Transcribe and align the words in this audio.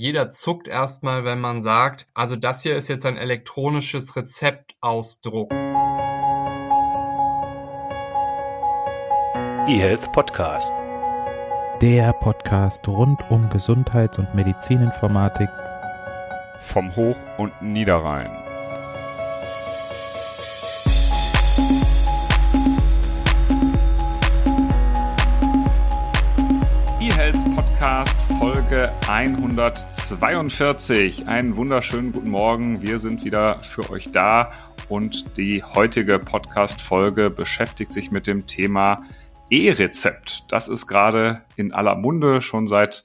Jeder 0.00 0.30
zuckt 0.30 0.68
erstmal, 0.68 1.24
wenn 1.24 1.40
man 1.40 1.60
sagt, 1.60 2.06
also 2.14 2.36
das 2.36 2.62
hier 2.62 2.76
ist 2.76 2.86
jetzt 2.86 3.04
ein 3.04 3.16
elektronisches 3.16 4.14
Rezeptausdruck. 4.14 5.50
eHealth 9.66 10.12
Podcast. 10.12 10.72
Der 11.82 12.12
Podcast 12.12 12.86
rund 12.86 13.28
um 13.28 13.50
Gesundheits- 13.50 14.20
und 14.20 14.32
Medizininformatik 14.36 15.48
vom 16.60 16.94
Hoch- 16.94 17.16
und 17.36 17.60
Niederrhein. 17.60 18.30
eHealth 27.00 27.56
Podcast 27.56 28.27
Folge 28.38 28.92
142. 29.08 31.26
Einen 31.26 31.56
wunderschönen 31.56 32.12
guten 32.12 32.30
Morgen. 32.30 32.82
Wir 32.82 33.00
sind 33.00 33.24
wieder 33.24 33.58
für 33.58 33.90
euch 33.90 34.12
da 34.12 34.52
und 34.88 35.36
die 35.36 35.64
heutige 35.64 36.20
Podcast-Folge 36.20 37.30
beschäftigt 37.30 37.92
sich 37.92 38.12
mit 38.12 38.28
dem 38.28 38.46
Thema 38.46 39.02
E-Rezept. 39.50 40.44
Das 40.52 40.68
ist 40.68 40.86
gerade 40.86 41.42
in 41.56 41.72
aller 41.72 41.96
Munde 41.96 42.40
schon 42.40 42.68
seit, 42.68 43.02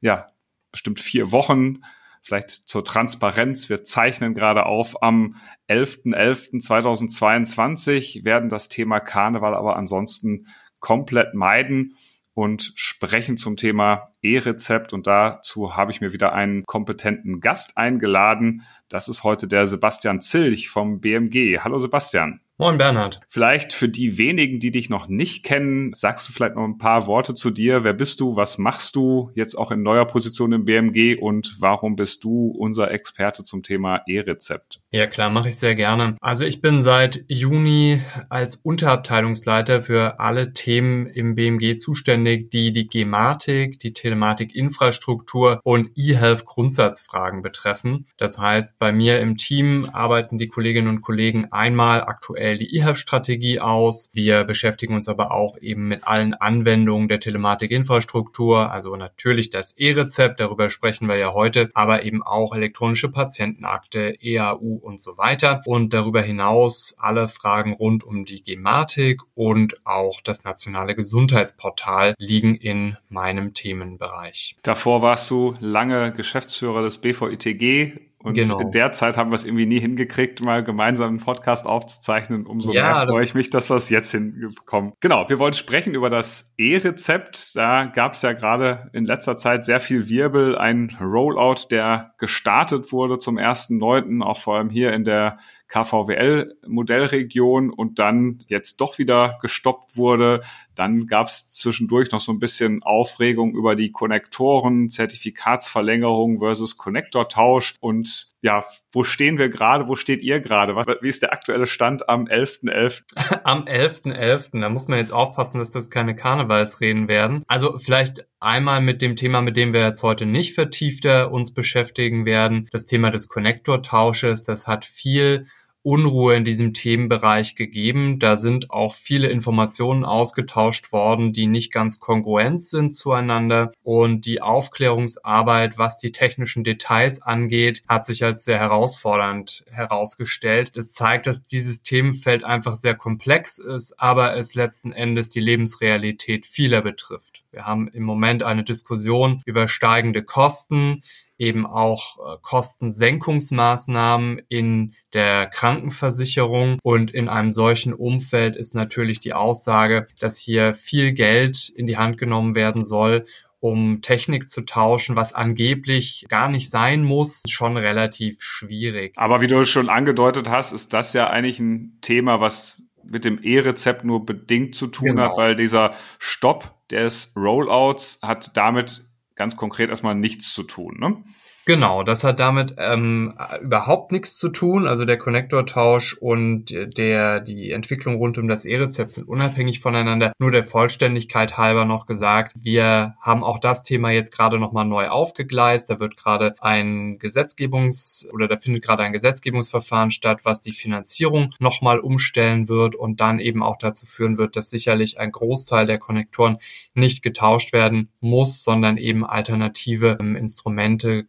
ja, 0.00 0.26
bestimmt 0.72 0.98
vier 0.98 1.30
Wochen. 1.30 1.82
Vielleicht 2.20 2.50
zur 2.50 2.84
Transparenz. 2.84 3.68
Wir 3.68 3.84
zeichnen 3.84 4.34
gerade 4.34 4.66
auf 4.66 5.00
am 5.00 5.36
11.11.2022, 5.68 8.24
werden 8.24 8.48
das 8.48 8.68
Thema 8.68 8.98
Karneval 8.98 9.54
aber 9.54 9.76
ansonsten 9.76 10.48
komplett 10.80 11.34
meiden 11.34 11.94
und 12.34 12.72
sprechen 12.76 13.36
zum 13.36 13.56
Thema 13.56 14.08
E-Rezept. 14.22 14.92
Und 14.92 15.06
dazu 15.06 15.76
habe 15.76 15.90
ich 15.90 16.00
mir 16.00 16.12
wieder 16.12 16.32
einen 16.32 16.64
kompetenten 16.64 17.40
Gast 17.40 17.76
eingeladen. 17.76 18.62
Das 18.92 19.08
ist 19.08 19.24
heute 19.24 19.48
der 19.48 19.66
Sebastian 19.66 20.20
Zilch 20.20 20.68
vom 20.68 21.00
BMG. 21.00 21.60
Hallo 21.60 21.78
Sebastian. 21.78 22.42
Moin 22.58 22.78
Bernhard. 22.78 23.18
Vielleicht 23.28 23.72
für 23.72 23.88
die 23.88 24.18
wenigen, 24.18 24.60
die 24.60 24.70
dich 24.70 24.90
noch 24.90 25.08
nicht 25.08 25.42
kennen, 25.42 25.94
sagst 25.94 26.28
du 26.28 26.32
vielleicht 26.32 26.54
noch 26.54 26.62
ein 26.62 26.76
paar 26.76 27.06
Worte 27.06 27.34
zu 27.34 27.50
dir. 27.50 27.82
Wer 27.82 27.94
bist 27.94 28.20
du? 28.20 28.36
Was 28.36 28.58
machst 28.58 28.94
du 28.94 29.32
jetzt 29.34 29.56
auch 29.56 29.72
in 29.72 29.82
neuer 29.82 30.04
Position 30.04 30.52
im 30.52 30.64
BMG 30.64 31.18
und 31.18 31.56
warum 31.58 31.96
bist 31.96 32.22
du 32.22 32.54
unser 32.56 32.90
Experte 32.90 33.42
zum 33.42 33.62
Thema 33.62 34.02
E-Rezept? 34.06 34.80
Ja 34.92 35.06
klar, 35.06 35.30
mache 35.30 35.48
ich 35.48 35.56
sehr 35.56 35.74
gerne. 35.74 36.16
Also 36.20 36.44
ich 36.44 36.60
bin 36.60 36.82
seit 36.82 37.24
Juni 37.26 38.00
als 38.28 38.56
Unterabteilungsleiter 38.56 39.82
für 39.82 40.20
alle 40.20 40.52
Themen 40.52 41.06
im 41.06 41.34
BMG 41.34 41.76
zuständig, 41.76 42.50
die 42.50 42.70
die 42.70 42.86
Gematik, 42.86 43.80
die 43.80 43.94
Telematik-Infrastruktur 43.94 45.60
und 45.64 45.90
E-Health 45.96 46.44
Grundsatzfragen 46.44 47.42
betreffen. 47.42 48.06
Das 48.18 48.38
heißt, 48.38 48.78
bei 48.82 48.90
mir 48.90 49.20
im 49.20 49.36
Team 49.36 49.88
arbeiten 49.92 50.38
die 50.38 50.48
Kolleginnen 50.48 50.88
und 50.88 51.02
Kollegen 51.02 51.46
einmal 51.52 52.02
aktuell 52.02 52.58
die 52.58 52.74
eHealth-Strategie 52.76 53.60
aus. 53.60 54.10
Wir 54.12 54.42
beschäftigen 54.42 54.96
uns 54.96 55.08
aber 55.08 55.30
auch 55.30 55.56
eben 55.60 55.86
mit 55.86 56.04
allen 56.04 56.34
Anwendungen 56.34 57.06
der 57.06 57.20
Telematikinfrastruktur, 57.20 58.72
also 58.72 58.96
natürlich 58.96 59.50
das 59.50 59.78
E-Rezept, 59.78 60.40
darüber 60.40 60.68
sprechen 60.68 61.06
wir 61.06 61.14
ja 61.14 61.32
heute, 61.32 61.70
aber 61.74 62.02
eben 62.02 62.24
auch 62.24 62.56
elektronische 62.56 63.08
Patientenakte, 63.08 64.16
EAU 64.20 64.80
und 64.82 65.00
so 65.00 65.16
weiter. 65.16 65.62
Und 65.64 65.94
darüber 65.94 66.20
hinaus 66.20 66.96
alle 66.98 67.28
Fragen 67.28 67.74
rund 67.74 68.02
um 68.02 68.24
die 68.24 68.42
Gematik 68.42 69.20
und 69.36 69.76
auch 69.86 70.20
das 70.20 70.42
nationale 70.42 70.96
Gesundheitsportal 70.96 72.16
liegen 72.18 72.56
in 72.56 72.96
meinem 73.08 73.54
Themenbereich. 73.54 74.56
Davor 74.64 75.02
warst 75.02 75.30
du 75.30 75.54
lange 75.60 76.10
Geschäftsführer 76.10 76.82
des 76.82 76.98
BVITG 76.98 78.10
und 78.22 78.34
genau. 78.34 78.60
in 78.60 78.70
der 78.70 78.92
Zeit 78.92 79.16
haben 79.16 79.30
wir 79.30 79.34
es 79.34 79.44
irgendwie 79.44 79.66
nie 79.66 79.80
hingekriegt, 79.80 80.44
mal 80.44 80.62
gemeinsam 80.62 81.08
einen 81.08 81.18
Podcast 81.18 81.66
aufzuzeichnen. 81.66 82.46
Umso 82.46 82.72
ja, 82.72 82.92
mehr 82.92 83.06
freue 83.06 83.24
ich 83.24 83.34
mich, 83.34 83.50
dass 83.50 83.68
wir 83.68 83.76
es 83.76 83.88
jetzt 83.88 84.12
hinbekommen. 84.12 84.92
Genau, 85.00 85.28
wir 85.28 85.38
wollen 85.38 85.54
sprechen 85.54 85.94
über 85.94 86.10
das 86.10 86.54
E-Rezept. 86.56 87.56
Da 87.56 87.86
gab 87.86 88.14
es 88.14 88.22
ja 88.22 88.32
gerade 88.32 88.90
in 88.92 89.04
letzter 89.04 89.36
Zeit 89.36 89.64
sehr 89.64 89.80
viel 89.80 90.08
Wirbel. 90.08 90.56
Ein 90.56 90.96
Rollout, 91.00 91.66
der 91.70 92.14
gestartet 92.18 92.92
wurde 92.92 93.18
zum 93.18 93.38
ersten 93.38 93.78
Neunten, 93.78 94.22
auch 94.22 94.38
vor 94.38 94.56
allem 94.56 94.70
hier 94.70 94.92
in 94.92 95.04
der 95.04 95.38
KVWL-Modellregion 95.72 97.70
und 97.70 97.98
dann 97.98 98.44
jetzt 98.46 98.80
doch 98.82 98.98
wieder 98.98 99.38
gestoppt 99.40 99.96
wurde. 99.96 100.42
Dann 100.74 101.06
gab 101.06 101.26
es 101.26 101.50
zwischendurch 101.50 102.12
noch 102.12 102.20
so 102.20 102.32
ein 102.32 102.38
bisschen 102.38 102.82
Aufregung 102.82 103.54
über 103.54 103.74
die 103.74 103.90
Konnektoren, 103.90 104.90
Zertifikatsverlängerung 104.90 106.40
versus 106.40 106.76
Konnektortausch. 106.76 107.76
Und 107.80 108.34
ja, 108.42 108.64
wo 108.90 109.04
stehen 109.04 109.38
wir 109.38 109.48
gerade? 109.48 109.88
Wo 109.88 109.96
steht 109.96 110.22
ihr 110.22 110.40
gerade? 110.40 110.74
Wie 111.00 111.08
ist 111.08 111.22
der 111.22 111.32
aktuelle 111.32 111.66
Stand 111.66 112.08
am 112.08 112.24
11.11.? 112.24 113.02
.11.? 113.14 113.40
am 113.44 113.64
11.11. 113.64 114.12
.11., 114.12 114.60
da 114.60 114.68
muss 114.68 114.88
man 114.88 114.98
jetzt 114.98 115.12
aufpassen, 115.12 115.58
dass 115.58 115.70
das 115.70 115.90
keine 115.90 116.14
Karnevalsreden 116.14 117.08
werden. 117.08 117.44
Also 117.46 117.78
vielleicht 117.78 118.26
einmal 118.40 118.80
mit 118.80 119.00
dem 119.00 119.16
Thema, 119.16 119.40
mit 119.40 119.56
dem 119.56 119.72
wir 119.72 119.82
jetzt 119.82 120.02
heute 120.02 120.26
nicht 120.26 120.54
vertiefter 120.54 121.32
uns 121.32 121.54
beschäftigen 121.54 122.26
werden. 122.26 122.68
Das 122.72 122.86
Thema 122.86 123.10
des 123.10 123.28
Konnektortausches, 123.28 124.44
das 124.44 124.66
hat 124.66 124.84
viel 124.84 125.46
Unruhe 125.82 126.36
in 126.36 126.44
diesem 126.44 126.74
Themenbereich 126.74 127.56
gegeben. 127.56 128.18
Da 128.18 128.36
sind 128.36 128.70
auch 128.70 128.94
viele 128.94 129.28
Informationen 129.28 130.04
ausgetauscht 130.04 130.92
worden, 130.92 131.32
die 131.32 131.46
nicht 131.46 131.72
ganz 131.72 131.98
kongruent 131.98 132.64
sind 132.64 132.94
zueinander. 132.94 133.72
Und 133.82 134.24
die 134.26 134.40
Aufklärungsarbeit, 134.40 135.78
was 135.78 135.98
die 135.98 136.12
technischen 136.12 136.62
Details 136.64 137.20
angeht, 137.20 137.82
hat 137.88 138.06
sich 138.06 138.24
als 138.24 138.44
sehr 138.44 138.58
herausfordernd 138.58 139.64
herausgestellt. 139.70 140.76
Es 140.76 140.92
zeigt, 140.92 141.26
dass 141.26 141.44
dieses 141.44 141.82
Themenfeld 141.82 142.44
einfach 142.44 142.76
sehr 142.76 142.94
komplex 142.94 143.58
ist, 143.58 144.00
aber 144.00 144.36
es 144.36 144.54
letzten 144.54 144.92
Endes 144.92 145.28
die 145.30 145.40
Lebensrealität 145.40 146.46
vieler 146.46 146.82
betrifft. 146.82 147.44
Wir 147.50 147.66
haben 147.66 147.88
im 147.88 148.04
Moment 148.04 148.42
eine 148.42 148.64
Diskussion 148.64 149.42
über 149.44 149.66
steigende 149.68 150.22
Kosten, 150.22 151.02
eben 151.38 151.66
auch 151.66 152.18
äh, 152.18 152.38
Kostensenkungsmaßnahmen 152.42 154.42
in 154.48 154.94
der 155.12 155.46
Krankenversicherung. 155.46 156.78
Und 156.82 157.10
in 157.10 157.28
einem 157.28 157.52
solchen 157.52 157.94
Umfeld 157.94 158.56
ist 158.56 158.74
natürlich 158.74 159.20
die 159.20 159.34
Aussage, 159.34 160.06
dass 160.18 160.38
hier 160.38 160.74
viel 160.74 161.12
Geld 161.12 161.68
in 161.68 161.86
die 161.86 161.98
Hand 161.98 162.18
genommen 162.18 162.54
werden 162.54 162.84
soll, 162.84 163.26
um 163.60 164.02
Technik 164.02 164.48
zu 164.48 164.62
tauschen, 164.62 165.14
was 165.14 165.34
angeblich 165.34 166.26
gar 166.28 166.48
nicht 166.48 166.68
sein 166.68 167.04
muss, 167.04 167.44
schon 167.48 167.76
relativ 167.76 168.42
schwierig. 168.42 169.12
Aber 169.16 169.40
wie 169.40 169.46
du 169.46 169.64
schon 169.64 169.88
angedeutet 169.88 170.50
hast, 170.50 170.72
ist 170.72 170.92
das 170.92 171.12
ja 171.12 171.30
eigentlich 171.30 171.60
ein 171.60 171.98
Thema, 172.00 172.40
was 172.40 172.82
mit 173.04 173.24
dem 173.24 173.42
E-Rezept 173.42 174.04
nur 174.04 174.26
bedingt 174.26 174.74
zu 174.74 174.88
tun 174.88 175.08
genau. 175.08 175.22
hat, 175.22 175.36
weil 175.36 175.56
dieser 175.56 175.94
Stopp 176.18 176.74
des 176.90 177.32
Rollouts 177.36 178.18
hat 178.22 178.56
damit 178.56 179.04
ganz 179.34 179.56
konkret 179.56 179.90
erstmal 179.90 180.14
nichts 180.14 180.52
zu 180.52 180.62
tun. 180.62 180.96
Ne? 180.98 181.22
Genau, 181.64 182.02
das 182.02 182.24
hat 182.24 182.40
damit 182.40 182.74
ähm, 182.78 183.34
überhaupt 183.62 184.10
nichts 184.10 184.36
zu 184.36 184.48
tun. 184.48 184.88
Also 184.88 185.04
der 185.04 185.16
Konnektortausch 185.16 186.14
und 186.14 186.74
der 186.98 187.38
die 187.38 187.70
Entwicklung 187.70 188.16
rund 188.16 188.36
um 188.36 188.48
das 188.48 188.64
E-Rezept 188.64 189.12
sind 189.12 189.28
unabhängig 189.28 189.78
voneinander. 189.78 190.32
Nur 190.40 190.50
der 190.50 190.64
Vollständigkeit 190.64 191.58
halber 191.58 191.84
noch 191.84 192.06
gesagt, 192.06 192.54
wir 192.60 193.14
haben 193.20 193.44
auch 193.44 193.60
das 193.60 193.84
Thema 193.84 194.10
jetzt 194.10 194.32
gerade 194.32 194.58
nochmal 194.58 194.86
neu 194.86 195.08
aufgegleist. 195.08 195.88
Da 195.88 196.00
wird 196.00 196.16
gerade 196.16 196.56
ein 196.60 197.18
Gesetzgebungs- 197.20 198.28
oder 198.32 198.48
da 198.48 198.56
findet 198.56 198.82
gerade 198.82 199.04
ein 199.04 199.12
Gesetzgebungsverfahren 199.12 200.10
statt, 200.10 200.40
was 200.42 200.62
die 200.62 200.72
Finanzierung 200.72 201.54
nochmal 201.60 202.00
umstellen 202.00 202.68
wird 202.68 202.96
und 202.96 203.20
dann 203.20 203.38
eben 203.38 203.62
auch 203.62 203.76
dazu 203.76 204.04
führen 204.04 204.36
wird, 204.36 204.56
dass 204.56 204.68
sicherlich 204.68 205.20
ein 205.20 205.30
Großteil 205.30 205.86
der 205.86 205.98
Konnektoren 205.98 206.58
nicht 206.94 207.22
getauscht 207.22 207.72
werden 207.72 208.08
muss, 208.20 208.64
sondern 208.64 208.96
eben 208.96 209.24
alternative 209.24 210.16
ähm, 210.20 210.34
Instrumente 210.34 211.26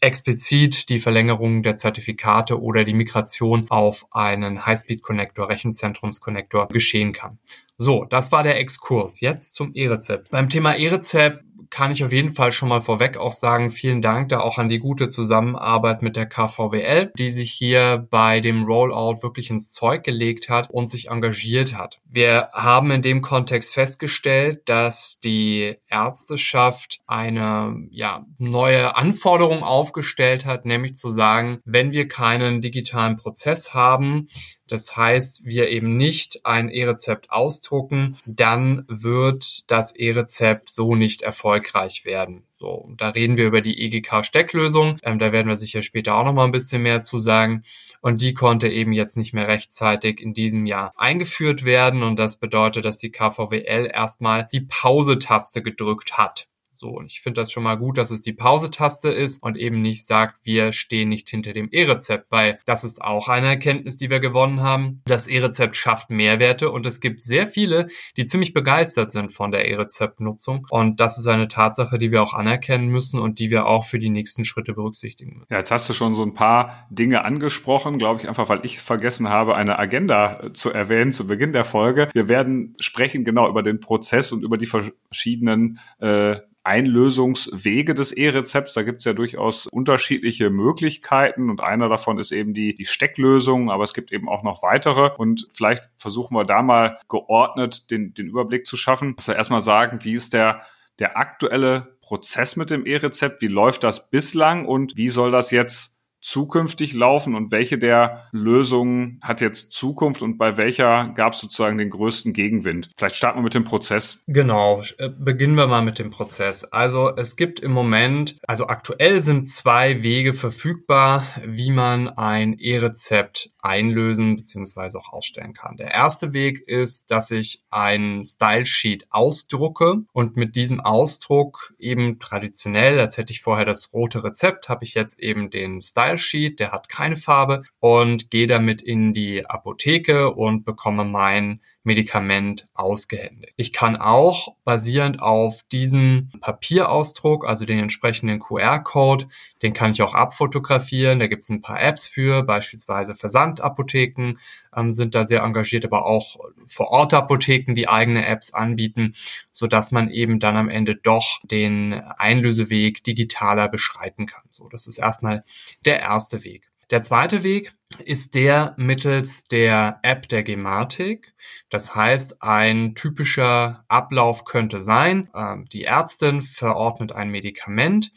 explizit 0.00 0.88
die 0.88 0.98
Verlängerung 0.98 1.62
der 1.62 1.76
Zertifikate 1.76 2.60
oder 2.60 2.84
die 2.84 2.94
Migration 2.94 3.66
auf 3.70 4.06
einen 4.10 4.66
Highspeed-Connector, 4.66 5.48
Rechenzentrums-Connector 5.48 6.68
geschehen 6.68 7.12
kann. 7.12 7.38
So, 7.76 8.04
das 8.04 8.32
war 8.32 8.42
der 8.42 8.58
Exkurs. 8.58 9.20
Jetzt 9.20 9.54
zum 9.54 9.72
E-Rezept. 9.72 10.30
Beim 10.30 10.48
Thema 10.48 10.74
E-Rezept 10.74 11.44
kann 11.70 11.90
ich 11.90 12.04
auf 12.04 12.12
jeden 12.12 12.32
Fall 12.32 12.52
schon 12.52 12.68
mal 12.68 12.80
vorweg 12.80 13.16
auch 13.16 13.32
sagen, 13.32 13.70
vielen 13.70 14.02
Dank 14.02 14.28
da 14.28 14.40
auch 14.40 14.58
an 14.58 14.68
die 14.68 14.78
gute 14.78 15.08
Zusammenarbeit 15.08 16.02
mit 16.02 16.16
der 16.16 16.26
KVWL, 16.26 17.12
die 17.18 17.30
sich 17.30 17.52
hier 17.52 18.06
bei 18.10 18.40
dem 18.40 18.64
Rollout 18.64 19.22
wirklich 19.22 19.50
ins 19.50 19.72
Zeug 19.72 20.04
gelegt 20.04 20.48
hat 20.48 20.70
und 20.70 20.88
sich 20.90 21.08
engagiert 21.08 21.76
hat. 21.76 22.00
Wir 22.04 22.50
haben 22.52 22.90
in 22.90 23.02
dem 23.02 23.22
Kontext 23.22 23.74
festgestellt, 23.74 24.68
dass 24.68 25.20
die 25.20 25.76
Ärzteschaft 25.88 27.00
eine 27.06 27.76
ja, 27.90 28.24
neue 28.38 28.96
Anforderung 28.96 29.62
aufgestellt 29.62 30.46
hat, 30.46 30.64
nämlich 30.64 30.94
zu 30.94 31.10
sagen, 31.10 31.58
wenn 31.64 31.92
wir 31.92 32.08
keinen 32.08 32.60
digitalen 32.60 33.16
Prozess 33.16 33.74
haben, 33.74 34.28
Das 34.68 34.96
heißt, 34.96 35.44
wir 35.44 35.68
eben 35.68 35.96
nicht 35.96 36.44
ein 36.44 36.68
E-Rezept 36.68 37.30
ausdrucken, 37.30 38.16
dann 38.26 38.84
wird 38.88 39.70
das 39.70 39.96
E-Rezept 39.96 40.70
so 40.70 40.94
nicht 40.94 41.22
erfolgreich 41.22 42.04
werden. 42.04 42.44
So, 42.60 42.90
da 42.96 43.10
reden 43.10 43.36
wir 43.36 43.46
über 43.46 43.60
die 43.60 43.80
EGK-Stecklösung. 43.84 44.96
Ähm, 45.02 45.20
da 45.20 45.30
werden 45.30 45.46
wir 45.46 45.56
sicher 45.56 45.82
später 45.82 46.16
auch 46.16 46.24
noch 46.24 46.32
mal 46.32 46.44
ein 46.44 46.52
bisschen 46.52 46.82
mehr 46.82 47.02
zu 47.02 47.20
sagen. 47.20 47.62
Und 48.00 48.20
die 48.20 48.34
konnte 48.34 48.68
eben 48.68 48.92
jetzt 48.92 49.16
nicht 49.16 49.32
mehr 49.32 49.46
rechtzeitig 49.46 50.20
in 50.20 50.34
diesem 50.34 50.66
Jahr 50.66 50.92
eingeführt 50.96 51.64
werden. 51.64 52.02
Und 52.02 52.18
das 52.18 52.38
bedeutet, 52.38 52.84
dass 52.84 52.98
die 52.98 53.10
KVWL 53.10 53.90
erstmal 53.92 54.48
die 54.52 54.62
Pause-Taste 54.62 55.62
gedrückt 55.62 56.18
hat. 56.18 56.48
So, 56.78 56.90
und 56.90 57.10
ich 57.10 57.20
finde 57.20 57.40
das 57.40 57.50
schon 57.50 57.64
mal 57.64 57.74
gut, 57.74 57.98
dass 57.98 58.12
es 58.12 58.22
die 58.22 58.32
Pause-Taste 58.32 59.08
ist 59.08 59.42
und 59.42 59.56
eben 59.56 59.82
nicht 59.82 60.06
sagt, 60.06 60.38
wir 60.44 60.72
stehen 60.72 61.08
nicht 61.08 61.28
hinter 61.28 61.52
dem 61.52 61.68
E-Rezept, 61.72 62.30
weil 62.30 62.60
das 62.66 62.84
ist 62.84 63.02
auch 63.02 63.26
eine 63.26 63.48
Erkenntnis, 63.48 63.96
die 63.96 64.10
wir 64.10 64.20
gewonnen 64.20 64.62
haben. 64.62 65.02
Das 65.06 65.26
E-Rezept 65.26 65.74
schafft 65.74 66.10
Mehrwerte 66.10 66.70
und 66.70 66.86
es 66.86 67.00
gibt 67.00 67.20
sehr 67.20 67.48
viele, 67.48 67.88
die 68.16 68.26
ziemlich 68.26 68.52
begeistert 68.52 69.10
sind 69.10 69.32
von 69.32 69.50
der 69.50 69.66
E-Rezept-Nutzung. 69.68 70.68
Und 70.70 71.00
das 71.00 71.18
ist 71.18 71.26
eine 71.26 71.48
Tatsache, 71.48 71.98
die 71.98 72.12
wir 72.12 72.22
auch 72.22 72.32
anerkennen 72.32 72.86
müssen 72.86 73.18
und 73.18 73.40
die 73.40 73.50
wir 73.50 73.66
auch 73.66 73.84
für 73.84 73.98
die 73.98 74.10
nächsten 74.10 74.44
Schritte 74.44 74.72
berücksichtigen 74.72 75.38
müssen. 75.38 75.48
Ja, 75.50 75.58
jetzt 75.58 75.72
hast 75.72 75.88
du 75.88 75.94
schon 75.94 76.14
so 76.14 76.22
ein 76.22 76.34
paar 76.34 76.86
Dinge 76.90 77.24
angesprochen, 77.24 77.98
glaube 77.98 78.20
ich, 78.20 78.28
einfach 78.28 78.48
weil 78.48 78.64
ich 78.64 78.78
vergessen 78.78 79.28
habe, 79.28 79.56
eine 79.56 79.80
Agenda 79.80 80.50
zu 80.52 80.70
erwähnen 80.72 81.10
zu 81.10 81.26
Beginn 81.26 81.52
der 81.52 81.64
Folge. 81.64 82.08
Wir 82.12 82.28
werden 82.28 82.76
sprechen 82.78 83.24
genau 83.24 83.48
über 83.48 83.64
den 83.64 83.80
Prozess 83.80 84.30
und 84.30 84.44
über 84.44 84.56
die 84.56 84.66
verschiedenen 84.66 85.80
äh, 85.98 86.36
Einlösungswege 86.68 87.94
des 87.94 88.12
E-Rezepts. 88.12 88.74
Da 88.74 88.82
gibt 88.82 88.98
es 88.98 89.06
ja 89.06 89.14
durchaus 89.14 89.66
unterschiedliche 89.66 90.50
Möglichkeiten 90.50 91.48
und 91.48 91.62
einer 91.62 91.88
davon 91.88 92.18
ist 92.18 92.30
eben 92.30 92.52
die, 92.52 92.74
die 92.74 92.84
Stecklösung, 92.84 93.70
aber 93.70 93.84
es 93.84 93.94
gibt 93.94 94.12
eben 94.12 94.28
auch 94.28 94.42
noch 94.42 94.62
weitere 94.62 95.10
und 95.16 95.48
vielleicht 95.50 95.88
versuchen 95.96 96.36
wir 96.36 96.44
da 96.44 96.60
mal 96.62 96.98
geordnet 97.08 97.90
den, 97.90 98.12
den 98.12 98.26
Überblick 98.26 98.66
zu 98.66 98.76
schaffen. 98.76 99.16
Wir 99.24 99.36
erstmal 99.36 99.62
sagen, 99.62 100.00
wie 100.02 100.12
ist 100.12 100.34
der, 100.34 100.60
der 100.98 101.16
aktuelle 101.16 101.96
Prozess 102.02 102.56
mit 102.56 102.68
dem 102.68 102.84
E-Rezept? 102.84 103.40
Wie 103.40 103.48
läuft 103.48 103.82
das 103.82 104.10
bislang 104.10 104.66
und 104.66 104.98
wie 104.98 105.08
soll 105.08 105.30
das 105.30 105.50
jetzt 105.50 105.97
zukünftig 106.28 106.92
laufen 106.92 107.34
und 107.34 107.50
welche 107.52 107.78
der 107.78 108.28
Lösungen 108.32 109.18
hat 109.22 109.40
jetzt 109.40 109.72
Zukunft 109.72 110.20
und 110.20 110.36
bei 110.36 110.58
welcher 110.58 111.08
gab 111.14 111.32
es 111.32 111.40
sozusagen 111.40 111.78
den 111.78 111.88
größten 111.88 112.34
Gegenwind? 112.34 112.90
Vielleicht 112.96 113.16
starten 113.16 113.38
wir 113.38 113.44
mit 113.44 113.54
dem 113.54 113.64
Prozess. 113.64 114.24
Genau, 114.26 114.82
äh, 114.98 115.08
beginnen 115.08 115.54
wir 115.56 115.66
mal 115.66 115.80
mit 115.80 115.98
dem 115.98 116.10
Prozess. 116.10 116.64
Also 116.64 117.16
es 117.16 117.36
gibt 117.36 117.60
im 117.60 117.72
Moment, 117.72 118.36
also 118.46 118.66
aktuell 118.66 119.20
sind 119.20 119.48
zwei 119.48 120.02
Wege 120.02 120.34
verfügbar, 120.34 121.24
wie 121.46 121.70
man 121.70 122.08
ein 122.10 122.58
E-Rezept 122.58 123.50
einlösen 123.60 124.36
bzw. 124.36 124.98
auch 124.98 125.12
ausstellen 125.12 125.54
kann. 125.54 125.76
Der 125.76 125.92
erste 125.92 126.34
Weg 126.34 126.60
ist, 126.60 127.10
dass 127.10 127.30
ich 127.30 127.62
ein 127.70 128.22
Style 128.24 128.66
Sheet 128.66 129.06
ausdrucke 129.10 130.02
und 130.12 130.36
mit 130.36 130.56
diesem 130.56 130.80
Ausdruck 130.80 131.74
eben 131.78 132.18
traditionell, 132.18 133.00
als 133.00 133.16
hätte 133.16 133.32
ich 133.32 133.40
vorher 133.40 133.64
das 133.64 133.92
rote 133.94 134.22
Rezept, 134.24 134.68
habe 134.68 134.84
ich 134.84 134.94
jetzt 134.94 135.18
eben 135.20 135.48
den 135.50 135.80
Style 135.80 136.17
Sheet, 136.18 136.60
der 136.60 136.72
hat 136.72 136.88
keine 136.88 137.16
Farbe 137.16 137.62
und 137.80 138.30
gehe 138.30 138.46
damit 138.46 138.82
in 138.82 139.12
die 139.12 139.46
Apotheke 139.46 140.34
und 140.34 140.64
bekomme 140.64 141.04
mein 141.04 141.60
Medikament 141.84 142.68
ausgehändigt. 142.74 143.54
Ich 143.56 143.72
kann 143.72 143.96
auch 143.96 144.54
basierend 144.64 145.20
auf 145.22 145.62
diesem 145.72 146.30
Papierausdruck, 146.40 147.46
also 147.46 147.64
den 147.64 147.78
entsprechenden 147.78 148.40
QR-Code, 148.40 149.26
den 149.62 149.72
kann 149.72 149.92
ich 149.92 150.02
auch 150.02 150.12
abfotografieren. 150.12 151.18
Da 151.18 151.28
gibt 151.28 151.42
es 151.42 151.48
ein 151.48 151.62
paar 151.62 151.80
Apps 151.80 152.06
für, 152.06 152.42
beispielsweise 152.42 153.14
Versandapotheken 153.14 154.34
ähm, 154.76 154.92
sind 154.92 155.14
da 155.14 155.24
sehr 155.24 155.42
engagiert, 155.42 155.84
aber 155.84 156.04
auch 156.04 156.36
vor 156.66 156.88
Ort 156.88 157.14
Apotheken, 157.14 157.74
die 157.74 157.88
eigene 157.88 158.26
Apps 158.26 158.52
anbieten, 158.52 159.14
so 159.52 159.66
dass 159.66 159.90
man 159.90 160.10
eben 160.10 160.40
dann 160.40 160.56
am 160.56 160.68
Ende 160.68 160.94
doch 160.94 161.40
den 161.44 161.94
Einlöseweg 161.94 163.02
digitaler 163.02 163.68
beschreiten 163.68 164.26
kann. 164.26 164.42
So, 164.50 164.68
das 164.68 164.86
ist 164.86 164.98
erstmal 164.98 165.44
der 165.84 166.00
erste 166.00 166.44
Weg. 166.44 166.67
Der 166.90 167.02
zweite 167.02 167.42
Weg 167.42 167.74
ist 168.04 168.34
der 168.34 168.74
mittels 168.78 169.44
der 169.44 169.98
App 170.02 170.28
der 170.28 170.42
Gematik. 170.42 171.34
Das 171.68 171.94
heißt, 171.94 172.42
ein 172.42 172.94
typischer 172.94 173.84
Ablauf 173.88 174.44
könnte 174.44 174.80
sein, 174.80 175.28
ähm, 175.34 175.66
die 175.70 175.84
Ärztin 175.84 176.40
verordnet 176.40 177.12
ein 177.12 177.30
Medikament, 177.30 178.10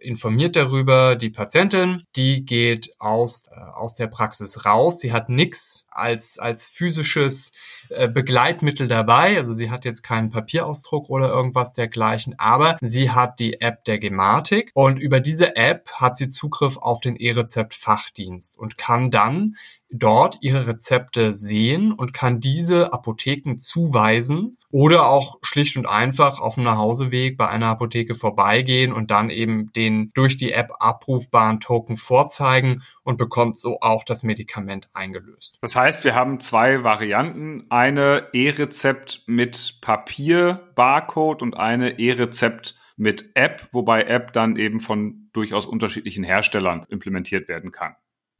informiert 0.00 0.56
darüber 0.56 1.16
die 1.16 1.30
Patientin, 1.30 2.04
die 2.16 2.44
geht 2.44 2.90
aus, 2.98 3.48
äh, 3.48 3.58
aus 3.58 3.96
der 3.96 4.06
Praxis 4.06 4.64
raus, 4.64 5.00
sie 5.00 5.12
hat 5.12 5.28
nichts 5.28 5.85
als, 5.96 6.38
als 6.38 6.66
physisches 6.66 7.52
äh, 7.88 8.08
Begleitmittel 8.08 8.88
dabei. 8.88 9.36
Also 9.36 9.52
sie 9.52 9.70
hat 9.70 9.84
jetzt 9.84 10.02
keinen 10.02 10.30
Papierausdruck 10.30 11.08
oder 11.08 11.28
irgendwas 11.28 11.72
dergleichen, 11.72 12.34
aber 12.38 12.76
sie 12.80 13.10
hat 13.10 13.38
die 13.38 13.60
App 13.60 13.84
der 13.84 13.98
Gematik 13.98 14.70
und 14.74 14.98
über 14.98 15.20
diese 15.20 15.56
App 15.56 15.90
hat 15.92 16.16
sie 16.16 16.28
Zugriff 16.28 16.76
auf 16.76 17.00
den 17.00 17.16
E-Rezept-Fachdienst 17.16 18.58
und 18.58 18.78
kann 18.78 19.10
dann 19.10 19.56
dort 19.90 20.38
ihre 20.40 20.66
Rezepte 20.66 21.32
sehen 21.32 21.92
und 21.92 22.12
kann 22.12 22.40
diese 22.40 22.92
Apotheken 22.92 23.56
zuweisen 23.56 24.58
oder 24.70 25.08
auch 25.08 25.38
schlicht 25.42 25.76
und 25.76 25.86
einfach 25.86 26.40
auf 26.40 26.56
dem 26.56 26.64
Nachhauseweg 26.64 27.36
bei 27.36 27.48
einer 27.48 27.68
Apotheke 27.68 28.14
vorbeigehen 28.14 28.92
und 28.92 29.10
dann 29.10 29.30
eben 29.30 29.72
den 29.72 30.10
durch 30.12 30.36
die 30.36 30.52
App 30.52 30.72
abrufbaren 30.80 31.60
Token 31.60 31.96
vorzeigen 31.96 32.82
und 33.04 33.16
bekommt 33.16 33.58
so 33.58 33.80
auch 33.80 34.04
das 34.04 34.22
Medikament 34.22 34.90
eingelöst. 34.92 35.58
Das 35.60 35.76
heißt, 35.76 35.85
wir 35.86 36.16
haben 36.16 36.40
zwei 36.40 36.82
Varianten. 36.82 37.66
Eine 37.68 38.30
E-Rezept 38.32 39.22
mit 39.28 39.78
Papier-Barcode 39.82 41.42
und 41.42 41.56
eine 41.56 42.00
E-Rezept 42.00 42.76
mit 42.96 43.30
App, 43.34 43.68
wobei 43.70 44.02
App 44.02 44.32
dann 44.32 44.56
eben 44.56 44.80
von 44.80 45.28
durchaus 45.32 45.64
unterschiedlichen 45.64 46.24
Herstellern 46.24 46.86
implementiert 46.88 47.48
werden 47.48 47.70
kann. 47.70 47.94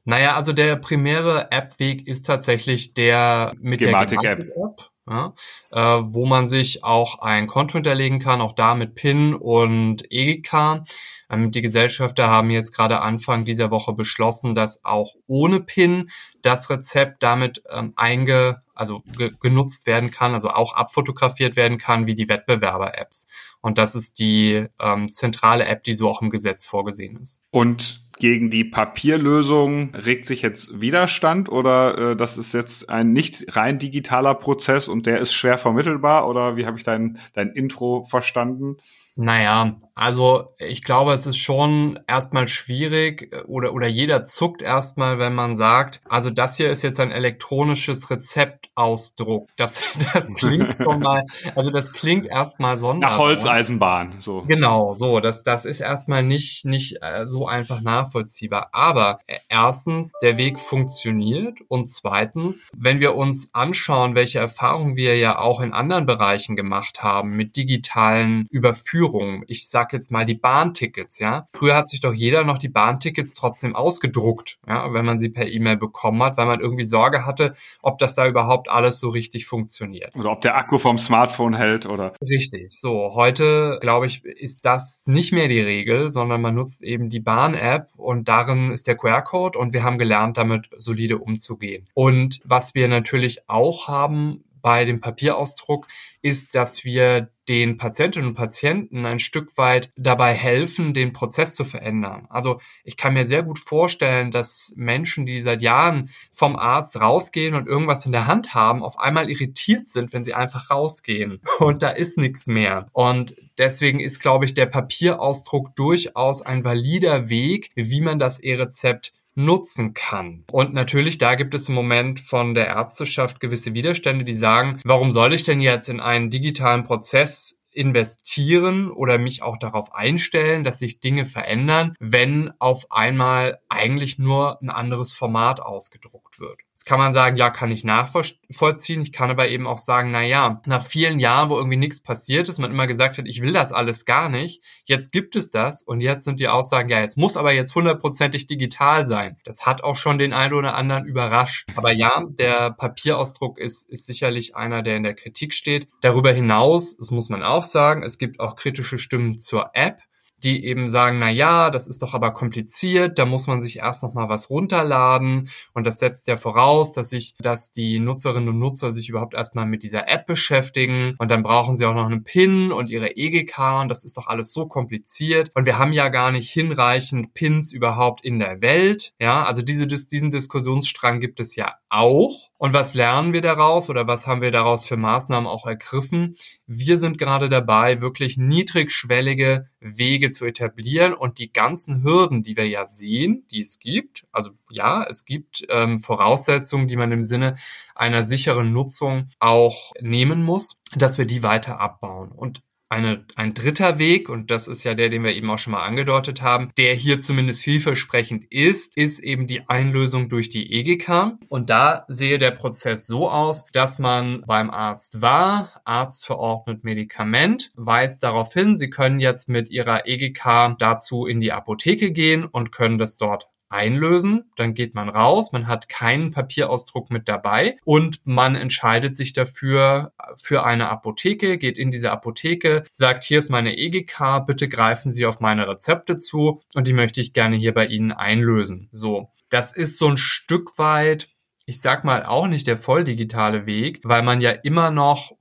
Naja, 0.04 0.34
also 0.34 0.52
der 0.52 0.75
primäre 0.75 1.52
App-Weg 1.52 2.08
ist 2.08 2.26
tatsächlich 2.26 2.94
der 2.94 3.52
mit 3.60 3.78
Gematik 3.78 4.20
der 4.22 4.37
Gematik-App. 4.38 4.90
Ja, 5.08 5.34
äh, 5.70 6.02
wo 6.02 6.26
man 6.26 6.49
sich 6.49 6.82
auch 6.82 7.20
ein 7.20 7.46
Konto 7.46 7.75
hinterlegen 7.75 8.19
kann, 8.19 8.40
auch 8.40 8.54
da 8.54 8.75
mit 8.75 8.96
PIN 8.96 9.34
und 9.34 10.02
EGK. 10.10 10.82
Ähm, 11.31 11.52
die 11.52 11.62
Gesellschafter 11.62 12.28
haben 12.28 12.50
jetzt 12.50 12.72
gerade 12.72 13.00
Anfang 13.00 13.44
dieser 13.44 13.70
Woche 13.70 13.92
beschlossen, 13.92 14.54
dass 14.54 14.84
auch 14.84 15.14
ohne 15.28 15.60
PIN 15.60 16.10
das 16.46 16.70
Rezept 16.70 17.22
damit 17.22 17.62
ähm, 17.69 17.93
einge, 17.96 18.62
also 18.75 19.02
ge 19.16 19.32
genutzt 19.40 19.87
werden 19.87 20.10
kann, 20.10 20.34
also 20.34 20.50
auch 20.50 20.75
abfotografiert 20.75 21.56
werden 21.56 21.78
kann, 21.78 22.06
wie 22.06 22.14
die 22.14 22.28
Wettbewerber-Apps. 22.28 23.26
Und 23.60 23.78
das 23.78 23.94
ist 23.96 24.19
die 24.20 24.66
ähm, 24.81 25.08
zentrale 25.08 25.66
App, 25.66 25.82
die 25.82 25.94
so 25.94 26.08
auch 26.08 26.22
im 26.22 26.31
Gesetz 26.31 26.66
vorgesehen 26.66 27.16
ist. 27.16 27.40
Und 27.50 28.06
gegen 28.18 28.50
die 28.50 28.64
Papierlösung 28.64 29.94
regt 29.94 30.26
sich 30.26 30.42
jetzt 30.42 30.80
Widerstand 30.80 31.49
oder 31.49 32.12
äh, 32.12 32.16
das 32.16 32.38
ist 32.38 32.54
jetzt 32.54 32.88
ein 32.88 33.12
nicht 33.12 33.56
rein 33.56 33.78
digitaler 33.78 34.35
Prozess 34.35 34.88
und 34.88 35.06
der 35.06 35.20
ist 35.20 35.35
schwer 35.35 35.58
vermittelbar 35.58 36.28
oder 36.28 36.56
wie 36.56 36.66
habe 36.66 36.78
ich 36.78 36.85
dein, 36.85 37.18
dein 37.35 37.50
Intro 37.50 38.04
verstanden? 38.04 38.76
Naja, 39.18 39.76
also 39.94 40.50
ich 40.58 40.82
glaube, 40.82 41.14
es 41.14 41.26
ist 41.26 41.38
schon 41.38 41.99
erstmal 42.06 42.49
schwierig 42.49 43.35
oder, 43.46 43.73
oder 43.73 43.87
jeder 43.87 44.25
zuckt 44.25 44.61
erstmal, 44.61 45.18
wenn 45.18 45.35
man 45.35 45.56
sagt, 45.56 46.02
also 46.06 46.28
das 46.28 46.58
hier 46.58 46.70
ist 46.70 46.82
jetzt 46.82 47.00
ein 47.00 47.12
elektronisches 47.12 48.11
Rezeptausdruck. 48.11 49.49
Das, 49.56 49.80
das 50.12 50.35
klingt 50.35 50.76
schon 50.82 51.00
mal, 51.00 51.25
also 51.54 51.70
das 51.70 51.94
klingt 51.94 52.26
erstmal 52.26 52.76
sonderbar. 52.76 53.16
Nach 53.16 53.25
Holzeisenbahn, 53.25 54.16
so. 54.20 54.42
Genau, 54.42 54.94
so, 54.94 55.20
das, 55.20 55.42
das 55.42 55.64
ist 55.64 55.80
erstmal 55.80 56.23
nicht, 56.23 56.66
nicht 56.66 56.99
äh, 57.00 57.26
so 57.26 57.46
einfach 57.46 57.80
nachvollziehbar. 58.06 58.68
Aber 58.72 59.20
äh, 59.26 59.38
erstens, 59.48 60.12
der 60.20 60.36
Weg 60.36 60.58
funktioniert 60.58 61.60
und 61.68 61.88
zweitens, 61.88 62.66
wenn 62.76 63.00
wir 63.00 63.14
uns 63.14 63.54
anschauen, 63.54 64.14
welche 64.14 64.38
Erfahrungen 64.38 64.96
wir 64.96 65.16
ja 65.16 65.38
auch 65.38 65.60
in 65.60 65.72
anderen 65.72 66.06
Bereichen 66.06 66.56
gemacht 66.56 67.02
haben 67.02 67.36
mit 67.36 67.56
digitalen 67.56 68.46
Überführungen. 68.50 69.44
Ich 69.46 69.68
sag 69.68 69.86
sag 69.86 69.92
jetzt 69.92 70.10
mal 70.10 70.25
die 70.25 70.34
Bahntickets, 70.34 71.20
ja. 71.20 71.46
Früher 71.52 71.76
hat 71.76 71.88
sich 71.88 72.00
doch 72.00 72.12
jeder 72.12 72.44
noch 72.44 72.58
die 72.58 72.68
Bahntickets 72.68 73.34
trotzdem 73.34 73.76
ausgedruckt, 73.76 74.58
ja, 74.66 74.92
wenn 74.92 75.04
man 75.04 75.18
sie 75.18 75.28
per 75.28 75.46
E-Mail 75.46 75.76
bekommen 75.76 76.22
hat, 76.22 76.36
weil 76.36 76.46
man 76.46 76.60
irgendwie 76.60 76.82
Sorge 76.82 77.25
hatte, 77.25 77.52
ob 77.82 77.98
das 77.98 78.16
da 78.16 78.26
überhaupt 78.26 78.68
alles 78.68 78.98
so 78.98 79.10
richtig 79.10 79.46
funktioniert. 79.46 80.14
Oder 80.16 80.32
ob 80.32 80.40
der 80.40 80.56
Akku 80.56 80.78
vom 80.78 80.98
Smartphone 80.98 81.54
hält 81.54 81.86
oder. 81.86 82.14
Richtig. 82.20 82.72
So, 82.72 83.12
heute, 83.14 83.78
glaube 83.80 84.06
ich, 84.06 84.25
ist 84.25 84.64
das 84.64 85.04
nicht 85.06 85.32
mehr 85.32 85.46
die 85.46 85.60
Regel, 85.60 86.10
sondern 86.10 86.40
man 86.40 86.54
nutzt 86.54 86.82
eben 86.82 87.08
die 87.08 87.20
Bahn-App 87.20 87.90
und 87.97 88.29
darin 88.29 88.71
ist 88.71 88.87
der 88.87 88.97
QR-Code 88.97 89.59
und 89.59 89.73
wir 89.73 89.85
haben 89.85 89.99
gelernt, 89.99 90.37
damit 90.37 90.69
solide 90.76 91.19
umzugehen. 91.19 91.88
Und 91.95 92.41
was 92.45 92.75
wir 92.75 92.88
natürlich 92.88 93.49
auch 93.49 93.88
haben, 93.88 94.45
bei 94.66 94.85
dem 94.85 95.00
Papierausdruck 95.00 95.87
ist, 96.23 96.56
dass 96.56 96.85
wir 96.85 97.30
den 97.49 97.76
Patientinnen 97.76 98.30
und 98.30 98.35
Patienten 98.35 99.06
ein 99.06 99.20
Stück 99.20 99.56
weit 99.56 99.92
dabei 99.94 100.35
helfen, 100.35 100.92
den 100.92 101.12
Prozess 101.12 101.54
zu 101.54 101.64
verändern. 101.64 102.26
Also 102.30 102.61
ich 102.82 102.96
kann 102.96 103.14
mir 103.14 103.25
sehr 103.25 103.44
gut 103.44 103.61
vorstellen, 103.61 104.32
dass 104.32 104.75
Menschen, 104.76 105.25
die 105.25 105.38
seit 105.38 105.62
Jahren 105.62 106.11
vom 106.32 106.56
Arzt 106.56 107.00
rausgehen 107.00 107.54
und 107.54 107.68
irgendwas 107.68 108.06
in 108.06 108.11
der 108.11 108.26
Hand 108.26 108.54
haben, 108.54 108.82
auf 108.82 108.99
einmal 108.99 109.30
irritiert 109.30 109.87
sind, 109.87 110.12
wenn 110.12 110.25
sie 110.25 110.35
einfach 110.35 110.68
rausgehen 110.68 111.40
und 111.61 111.85
da 111.85 111.90
ist 111.90 112.18
nichts 112.18 112.49
mehr. 112.49 112.88
Und 112.92 113.37
deswegen 113.58 114.00
ist, 114.00 114.18
glaube 114.18 114.46
ich, 114.46 114.54
der 114.54 114.66
Papierausdruck 114.66 115.76
durchaus 115.76 116.42
ein 116.42 116.64
valider 116.64 117.28
Weg, 117.28 117.70
wie 117.76 118.00
man 118.00 118.18
das 118.18 118.40
E-Rezept 118.40 119.12
nutzen 119.37 119.95
kann. 119.95 120.45
Und 120.50 120.75
natürlich, 120.75 121.19
da 121.19 121.35
gibt 121.37 121.55
es 121.55 121.69
im 121.69 121.75
Moment 121.75 122.21
von 122.21 122.55
der 122.55 122.66
Ärzteschaft 122.66 123.38
gewisse 123.38 123.75
Widerstände, 123.75 124.25
die 124.25 124.35
sagen, 124.35 124.81
warum 124.85 125.12
soll 125.12 125.33
ich 125.33 125.45
denn 125.45 125.61
jetzt 125.61 125.88
in 125.88 126.00
einen 126.00 126.31
digitalen 126.31 126.85
Prozess 126.85 127.61
investieren 127.73 128.90
oder 128.90 129.19
mich 129.19 129.43
auch 129.43 129.59
darauf 129.59 129.95
einstellen, 129.95 130.64
dass 130.64 130.78
sich 130.78 131.00
Dinge 131.00 131.26
verändern, 131.26 131.95
wenn 132.00 132.50
auf 132.59 132.87
einmal 132.90 133.61
eigentlich 133.69 134.19
nur 134.19 134.61
ein 134.62 134.71
anderes 134.71 135.12
Format 135.12 135.61
ausgedruckt 135.61 136.40
wird 136.40 136.59
kann 136.87 137.00
man 137.00 137.12
sagen, 137.12 137.37
ja, 137.37 137.50
kann 137.50 137.73
ich 137.73 137.83
nachvollziehen. 137.83 139.02
Ich 139.02 139.12
kann 139.12 139.28
aber 139.28 139.49
eben 139.49 139.66
auch 139.66 139.76
sagen, 139.76 140.12
na 140.12 140.23
ja, 140.23 140.62
nach 140.66 140.87
vielen 140.87 141.19
Jahren, 141.19 141.50
wo 141.50 141.57
irgendwie 141.57 141.76
nichts 141.76 142.00
passiert 142.00 142.49
ist, 142.49 142.59
man 142.59 142.71
immer 142.71 142.87
gesagt 142.87 143.19
hat, 143.19 143.26
ich 143.26 143.43
will 143.43 143.52
das 143.52 143.73
alles 143.73 144.05
gar 144.05 144.28
nicht. 144.28 144.62
Jetzt 144.85 145.11
gibt 145.11 145.35
es 145.35 145.50
das 145.50 145.83
und 145.83 146.00
jetzt 146.00 146.25
sind 146.25 146.38
die 146.38 146.47
Aussagen, 146.47 146.88
ja, 146.88 147.00
es 147.00 147.16
muss 147.16 147.37
aber 147.37 147.52
jetzt 147.52 147.75
hundertprozentig 147.75 148.47
digital 148.47 149.05
sein. 149.05 149.37
Das 149.45 149.66
hat 149.66 149.83
auch 149.83 149.97
schon 149.97 150.19
den 150.19 150.33
einen 150.33 150.55
oder 150.55 150.76
anderen 150.76 151.07
überrascht. 151.07 151.69
Aber 151.75 151.90
ja, 151.90 152.23
der 152.25 152.71
Papierausdruck 152.71 153.59
ist, 153.59 153.90
ist 153.90 154.07
sicherlich 154.07 154.55
einer, 154.55 154.83
der 154.83 154.97
in 154.97 155.02
der 155.02 155.14
Kritik 155.14 155.55
steht. 155.55 155.88
Darüber 156.02 156.31
hinaus, 156.31 156.97
das 156.97 157.11
muss 157.11 157.28
man 157.28 157.43
auch 157.43 157.64
sagen, 157.64 158.05
es 158.05 158.16
gibt 158.16 158.38
auch 158.38 158.55
kritische 158.55 158.99
Stimmen 158.99 159.38
zur 159.38 159.71
App 159.75 159.99
die 160.43 160.64
eben 160.64 160.88
sagen, 160.88 161.19
na 161.19 161.31
ja, 161.31 161.71
das 161.71 161.88
ist 161.88 162.02
doch 162.02 162.14
aber 162.14 162.33
kompliziert, 162.33 163.19
da 163.19 163.25
muss 163.25 163.47
man 163.47 163.61
sich 163.61 163.78
erst 163.78 164.02
noch 164.02 164.14
mal 164.14 164.28
was 164.28 164.50
runterladen. 164.50 165.49
Und 165.73 165.87
das 165.87 165.99
setzt 165.99 166.28
ja 166.28 166.37
voraus, 166.37 166.93
dass 166.93 167.11
sich, 167.11 167.35
dass 167.38 167.73
die 167.73 167.99
Nutzerinnen 168.00 168.49
und 168.50 168.59
Nutzer 168.59 168.93
sich 168.93 169.09
überhaupt 169.09 169.35
erstmal 169.35 169.66
mit 169.66 169.83
dieser 169.83 170.09
App 170.09 170.26
beschäftigen. 170.26 171.14
Und 171.19 171.31
dann 171.31 171.43
brauchen 171.43 171.76
sie 171.76 171.87
auch 171.87 171.95
noch 171.95 172.07
einen 172.07 172.25
PIN 172.25 172.73
und 172.73 172.90
ihre 172.90 173.16
EGK 173.16 173.81
und 173.83 173.88
das 173.88 174.05
ist 174.05 174.16
doch 174.16 174.26
alles 174.26 174.52
so 174.52 174.66
kompliziert. 174.66 175.50
Und 175.55 175.66
wir 175.66 175.78
haben 175.78 175.93
ja 175.93 176.09
gar 176.09 176.31
nicht 176.33 176.50
hinreichend 176.50 177.35
Pins 177.35 177.73
überhaupt 177.73 178.25
in 178.25 178.38
der 178.38 178.61
Welt, 178.61 179.14
ja, 179.19 179.45
also 179.45 179.62
diese, 179.62 179.87
diesen 179.87 180.31
Diskussionsstrang 180.31 181.21
gibt 181.21 181.40
es 181.40 181.57
ja 181.57 181.75
auch. 181.88 182.50
Und 182.59 182.73
was 182.73 182.95
lernen 182.95 183.33
wir 183.33 183.43
daraus 183.43 183.90
oder 183.90 184.07
was 184.07 184.26
haben 184.26 184.40
wir 184.40 184.50
daraus 184.50 184.87
für 184.87 184.97
Maßnahmen 184.97 185.47
auch 185.47 185.66
ergriffen? 185.66 186.35
Wir 186.66 186.99
sind 186.99 187.19
gerade 187.19 187.49
dabei, 187.49 188.00
wirklich 188.00 188.38
niedrigschwellige 188.38 189.69
Wege 189.81 190.25
zu 190.30 190.45
etablieren 190.45 191.14
und 191.14 191.38
die 191.38 191.52
ganzen 191.52 192.02
Hürden, 192.02 192.42
die 192.42 192.56
wir 192.56 192.68
ja 192.68 192.85
sehen, 192.85 193.47
die 193.50 193.61
es 193.61 193.78
gibt, 193.78 194.26
also 194.33 194.50
ja, 194.71 195.04
es 195.09 195.25
gibt 195.25 195.64
ähm, 195.68 196.00
Voraussetzungen, 196.00 196.88
die 196.88 196.97
man 196.97 197.12
im 197.12 197.25
Sinne 197.25 197.56
einer 197.95 198.23
sicheren 198.23 198.73
Nutzung 198.73 199.28
auch 199.38 199.92
nehmen 200.00 200.42
muss, 200.42 200.80
dass 200.95 201.18
wir 201.18 201.26
die 201.26 201.42
weiter 201.42 201.80
abbauen. 201.80 202.30
Und 202.33 202.62
eine, 202.88 203.25
ein 203.35 203.55
dritter 203.55 203.99
Weg, 203.99 204.28
und 204.28 204.50
das 204.50 204.69
ist 204.69 204.85
ja 204.85 204.95
der, 204.95 205.09
den 205.09 205.25
wir 205.25 205.35
eben 205.35 205.50
auch 205.50 205.59
schon 205.59 205.73
mal 205.73 205.85
angedeutet 205.85 206.43
haben, 206.43 206.71
der 206.78 206.95
hier 206.95 207.21
zumindest 207.21 207.62
vielversprechend 207.62 208.45
ist, 208.50 208.97
ist 208.97 209.21
eben 209.21 209.47
die 209.47 209.69
Einlösung 209.69 210.28
durch 210.28 210.49
die 210.49 210.73
EGK. 210.73 211.38
Und 211.49 211.71
da 211.71 212.05
sehe 212.09 212.38
der 212.38 212.52
Prozess 212.52 213.07
so 213.07 213.28
aus, 213.28 213.66
dass 213.73 213.99
man 213.99 214.43
beim 214.47 214.71
Arzt 214.71 215.21
war, 215.21 215.73
Arzt 215.85 216.26
verordnet 216.26 216.85
Medikament, 216.85 217.71
weist 217.75 218.23
darauf 218.23 218.52
hin, 218.52 218.76
Sie 218.76 218.90
können 218.90 219.21
jetzt 219.21 219.49
mit 219.49 219.71
Ihrer 219.71 220.07
EGK 220.07 220.76
dazu 220.78 221.26
in 221.26 221.40
die 221.40 221.52
Apotheke 221.52 222.12
gehen 222.12 222.45
und 222.45 222.73
können 222.73 222.99
das 222.99 223.16
dort 223.16 223.49
einlösen, 223.68 224.50
dann 224.56 224.75
geht 224.75 224.94
man 224.94 225.08
raus, 225.08 225.52
man 225.52 225.66
hat 225.66 225.88
keinen 225.88 226.30
Papierausdruck 226.30 227.11
mit 227.11 227.28
dabei 227.28 227.76
und 227.85 228.20
man 228.25 228.54
entscheidet 228.54 229.16
sich 229.16 229.32
dafür 229.32 230.12
für 230.37 230.64
eine 230.64 230.88
Apotheke, 230.88 231.58
geht 231.58 231.78
in 231.78 231.90
diese 231.90 232.11
Apotheke, 232.11 232.85
sagt, 232.92 233.25
hier 233.25 233.38
ist 233.38 233.50
meine 233.50 233.76
EGK, 233.76 234.44
bitte 234.46 234.68
greifen 234.68 235.12
Sie 235.12 235.26
auf 235.26 235.40
meine 235.40 235.68
Rezepte 235.68 236.16
zu 236.16 236.61
und 236.75 236.87
die 236.87 236.92
möchte 236.92 237.20
ich 237.20 237.32
gerne 237.32 237.56
hier 237.56 237.75
bei 237.75 237.87
Ihnen 237.87 238.12
einlösen. 238.12 238.88
So, 238.92 239.30
das 239.49 239.75
ist 239.75 239.99
so 239.99 240.08
ein 240.08 240.16
Stück 240.16 240.78
weit 240.78 241.28
ich 241.68 241.80
sag 241.80 242.04
mal 242.04 242.25
auch 242.25 242.46
nicht 242.46 242.68
der 242.68 242.76
voll 242.76 243.02
digitale 243.02 243.66
Weg, 243.66 244.00
weil 244.04 244.23
man 244.23 244.40
ja 244.40 244.52
immer 244.52 244.92
noch 244.92 245.32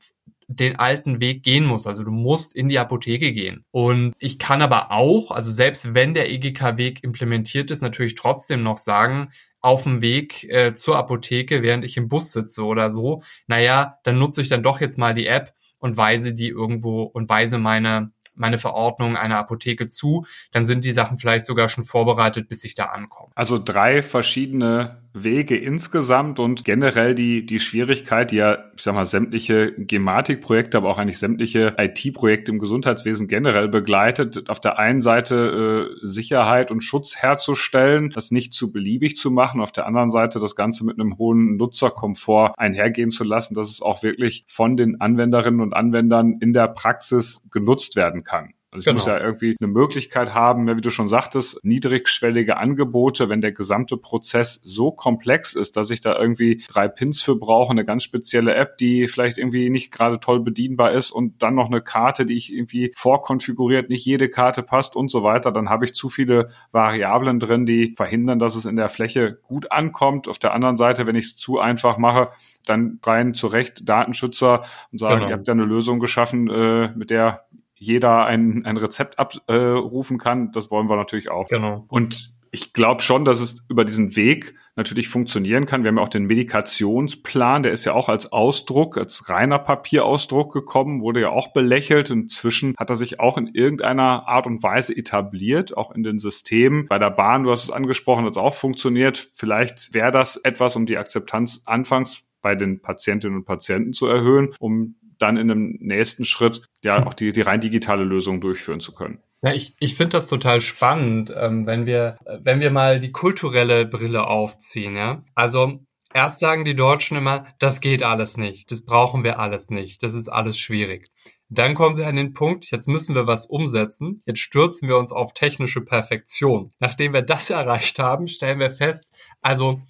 den 0.47 0.75
alten 0.77 1.19
Weg 1.19 1.43
gehen 1.43 1.65
muss. 1.65 1.87
Also 1.87 2.03
du 2.03 2.11
musst 2.11 2.55
in 2.55 2.69
die 2.69 2.79
Apotheke 2.79 3.31
gehen. 3.31 3.65
Und 3.71 4.13
ich 4.19 4.39
kann 4.39 4.61
aber 4.61 4.91
auch, 4.91 5.31
also 5.31 5.51
selbst 5.51 5.93
wenn 5.93 6.13
der 6.13 6.29
EGK-Weg 6.29 7.03
implementiert 7.03 7.71
ist, 7.71 7.81
natürlich 7.81 8.15
trotzdem 8.15 8.63
noch 8.63 8.77
sagen, 8.77 9.29
auf 9.61 9.83
dem 9.83 10.01
Weg 10.01 10.43
äh, 10.43 10.73
zur 10.73 10.97
Apotheke, 10.97 11.63
während 11.63 11.83
ich 11.83 11.97
im 11.97 12.07
Bus 12.07 12.31
sitze 12.31 12.63
oder 12.63 12.91
so, 12.91 13.23
naja, 13.47 13.97
dann 14.03 14.19
nutze 14.19 14.41
ich 14.41 14.49
dann 14.49 14.61
doch 14.61 14.79
jetzt 14.79 14.97
mal 14.97 15.15
die 15.15 15.25
App 15.25 15.53
und 15.79 15.97
weise 15.97 16.33
die 16.33 16.49
irgendwo 16.49 17.03
und 17.03 17.29
weise 17.29 17.57
meine 17.57 18.11
meine 18.37 18.57
Verordnung 18.57 19.15
einer 19.15 19.37
Apotheke 19.37 19.87
zu, 19.87 20.25
dann 20.51 20.65
sind 20.65 20.83
die 20.83 20.91
Sachen 20.91 21.17
vielleicht 21.17 21.45
sogar 21.45 21.69
schon 21.69 21.85
vorbereitet, 21.85 22.49
bis 22.49 22.65
ich 22.65 22.75
da 22.75 22.85
ankomme. 22.87 23.31
Also 23.33 23.57
drei 23.57 24.03
verschiedene 24.03 25.04
Wege 25.15 25.55
insgesamt 25.55 26.39
und 26.39 26.65
generell 26.65 27.15
die, 27.15 27.45
die 27.45 27.59
Schwierigkeit, 27.59 28.31
die 28.31 28.35
ja, 28.37 28.65
ich 28.75 28.83
sag 28.83 28.93
mal, 28.93 29.05
sämtliche 29.05 29.71
Gematik-Projekte, 29.71 30.77
aber 30.77 30.89
auch 30.89 30.97
eigentlich 30.97 31.17
sämtliche 31.17 31.75
IT-Projekte 31.77 32.51
im 32.51 32.59
Gesundheitswesen 32.59 33.27
generell 33.27 33.69
begleitet, 33.69 34.49
auf 34.49 34.59
der 34.59 34.77
einen 34.77 35.01
Seite 35.01 35.89
äh, 36.03 36.05
Sicherheit 36.05 36.69
und 36.69 36.81
Schutz 36.81 37.15
herzustellen, 37.15 38.11
das 38.11 38.31
nicht 38.31 38.53
zu 38.53 38.73
beliebig 38.73 39.15
zu 39.15 39.31
machen, 39.31 39.61
auf 39.61 39.71
der 39.71 39.87
anderen 39.87 40.11
Seite 40.11 40.39
das 40.39 40.55
Ganze 40.55 40.85
mit 40.85 40.99
einem 40.99 41.17
hohen 41.17 41.55
Nutzerkomfort 41.55 42.53
einhergehen 42.57 43.09
zu 43.09 43.23
lassen, 43.23 43.55
dass 43.55 43.69
es 43.69 43.81
auch 43.81 44.03
wirklich 44.03 44.45
von 44.49 44.75
den 44.75 44.99
Anwenderinnen 44.99 45.61
und 45.61 45.73
Anwendern 45.73 46.37
in 46.41 46.51
der 46.51 46.67
Praxis 46.67 47.47
genutzt 47.51 47.95
werden 47.95 48.23
kann. 48.23 48.53
Also 48.75 48.81
ich 48.81 48.85
genau. 48.85 48.95
muss 48.95 49.05
ja 49.07 49.19
irgendwie 49.19 49.55
eine 49.59 49.71
Möglichkeit 49.71 50.33
haben, 50.33 50.67
wie 50.67 50.81
du 50.81 50.89
schon 50.89 51.07
sagtest, 51.07 51.63
niedrigschwellige 51.63 52.57
Angebote, 52.57 53.29
wenn 53.29 53.39
der 53.39 53.53
gesamte 53.53 53.95
Prozess 53.95 54.59
so 54.63 54.91
komplex 54.91 55.53
ist, 55.53 55.77
dass 55.77 55.89
ich 55.91 56.01
da 56.01 56.17
irgendwie 56.19 56.63
drei 56.67 56.89
Pins 56.89 57.21
für 57.21 57.37
brauche, 57.37 57.71
eine 57.71 57.85
ganz 57.85 58.03
spezielle 58.03 58.53
App, 58.53 58.77
die 58.77 59.07
vielleicht 59.07 59.37
irgendwie 59.37 59.69
nicht 59.69 59.91
gerade 59.91 60.19
toll 60.19 60.41
bedienbar 60.41 60.91
ist 60.91 61.11
und 61.11 61.41
dann 61.41 61.55
noch 61.55 61.67
eine 61.67 61.81
Karte, 61.81 62.25
die 62.25 62.35
ich 62.35 62.53
irgendwie 62.53 62.91
vorkonfiguriert, 62.95 63.89
nicht 63.89 64.05
jede 64.05 64.29
Karte 64.29 64.61
passt 64.61 64.97
und 64.97 65.09
so 65.09 65.23
weiter, 65.23 65.53
dann 65.53 65.69
habe 65.69 65.85
ich 65.85 65.93
zu 65.93 66.09
viele 66.09 66.49
Variablen 66.71 67.39
drin, 67.39 67.65
die 67.65 67.93
verhindern, 67.95 68.39
dass 68.39 68.55
es 68.55 68.65
in 68.65 68.75
der 68.75 68.89
Fläche 68.89 69.39
gut 69.43 69.71
ankommt. 69.71 70.27
Auf 70.27 70.39
der 70.39 70.53
anderen 70.53 70.75
Seite, 70.75 71.07
wenn 71.07 71.15
ich 71.15 71.25
es 71.25 71.35
zu 71.37 71.59
einfach 71.59 71.97
mache, 71.97 72.29
dann 72.65 72.99
rein 73.05 73.33
zurecht 73.33 73.87
Datenschützer 73.87 74.63
und 74.91 74.97
sagen, 74.97 75.15
genau. 75.15 75.29
ihr 75.29 75.35
habt 75.35 75.47
ja 75.47 75.53
eine 75.53 75.63
Lösung 75.63 75.99
geschaffen, 75.99 76.49
äh, 76.49 76.91
mit 76.95 77.09
der 77.09 77.45
jeder 77.85 78.25
ein, 78.25 78.65
ein 78.65 78.77
Rezept 78.77 79.19
abrufen 79.19 80.17
äh, 80.17 80.19
kann. 80.19 80.51
Das 80.51 80.71
wollen 80.71 80.89
wir 80.89 80.95
natürlich 80.95 81.29
auch. 81.29 81.47
Genau. 81.47 81.85
Und 81.87 82.35
ich 82.55 82.71
glaube 82.71 83.01
schon, 83.01 83.25
dass 83.25 83.41
es 83.41 83.65
über 83.67 83.83
diesen 83.83 84.15
Weg 84.15 84.55
natürlich 84.77 85.09
funktionieren 85.09 85.65
kann. 85.65 85.83
Wir 85.83 85.89
haben 85.89 85.97
ja 85.97 86.03
auch 86.03 86.09
den 86.09 86.25
Medikationsplan, 86.25 87.63
der 87.63 87.73
ist 87.73 87.83
ja 87.83 87.93
auch 87.93 88.07
als 88.07 88.31
Ausdruck, 88.31 88.97
als 88.97 89.29
reiner 89.29 89.59
Papierausdruck 89.59 90.53
gekommen, 90.53 91.01
wurde 91.01 91.19
ja 91.19 91.29
auch 91.29 91.51
belächelt. 91.51 92.09
Inzwischen 92.09 92.73
hat 92.77 92.89
er 92.89 92.95
sich 92.95 93.19
auch 93.19 93.37
in 93.37 93.47
irgendeiner 93.47 94.27
Art 94.29 94.47
und 94.47 94.63
Weise 94.63 94.95
etabliert, 94.95 95.75
auch 95.75 95.91
in 95.91 96.03
den 96.03 96.17
Systemen. 96.17 96.87
Bei 96.87 96.97
der 96.97 97.11
Bahn, 97.11 97.43
du 97.43 97.51
hast 97.51 97.65
es 97.65 97.71
angesprochen, 97.71 98.23
hat 98.23 98.31
es 98.31 98.37
auch 98.37 98.55
funktioniert. 98.55 99.29
Vielleicht 99.33 99.93
wäre 99.93 100.11
das 100.11 100.37
etwas, 100.37 100.77
um 100.77 100.85
die 100.85 100.97
Akzeptanz 100.97 101.61
anfangs 101.65 102.21
bei 102.41 102.55
den 102.55 102.81
Patientinnen 102.81 103.39
und 103.39 103.45
Patienten 103.45 103.91
zu 103.91 104.07
erhöhen, 104.07 104.53
um 104.59 104.95
dann 105.19 105.37
in 105.37 105.51
einem 105.51 105.77
nächsten 105.79 106.25
Schritt 106.25 106.61
ja 106.83 107.05
auch 107.05 107.13
die, 107.13 107.33
die 107.33 107.41
rein 107.41 107.61
digitale 107.61 108.03
Lösung 108.03 108.41
durchführen 108.41 108.79
zu 108.79 108.93
können. 108.93 109.19
Ja, 109.41 109.53
ich, 109.53 109.75
ich 109.79 109.95
finde 109.95 110.11
das 110.11 110.27
total 110.27 110.61
spannend, 110.61 111.33
ähm, 111.37 111.67
wenn 111.67 111.85
wir, 111.85 112.17
wenn 112.41 112.59
wir 112.59 112.71
mal 112.71 112.99
die 112.99 113.11
kulturelle 113.11 113.85
Brille 113.85 114.25
aufziehen, 114.27 114.95
ja. 114.95 115.23
Also 115.35 115.79
erst 116.13 116.39
sagen 116.39 116.65
die 116.65 116.75
Deutschen 116.75 117.17
immer, 117.17 117.45
das 117.59 117.81
geht 117.81 118.01
alles 118.01 118.37
nicht, 118.37 118.71
das 118.71 118.85
brauchen 118.85 119.23
wir 119.23 119.39
alles 119.39 119.69
nicht, 119.69 120.01
das 120.01 120.13
ist 120.15 120.29
alles 120.29 120.57
schwierig. 120.57 121.11
Dann 121.49 121.75
kommen 121.75 121.93
sie 121.93 122.05
an 122.05 122.15
den 122.15 122.33
Punkt, 122.33 122.71
jetzt 122.71 122.87
müssen 122.87 123.13
wir 123.13 123.27
was 123.27 123.45
umsetzen, 123.45 124.19
jetzt 124.25 124.39
stürzen 124.39 124.89
wir 124.89 124.97
uns 124.97 125.11
auf 125.11 125.33
technische 125.33 125.81
Perfektion. 125.81 126.71
Nachdem 126.79 127.13
wir 127.13 127.21
das 127.21 127.49
erreicht 127.51 127.99
haben, 127.99 128.27
stellen 128.27 128.59
wir 128.59 128.71
fest, 128.71 129.05
also 129.41 129.81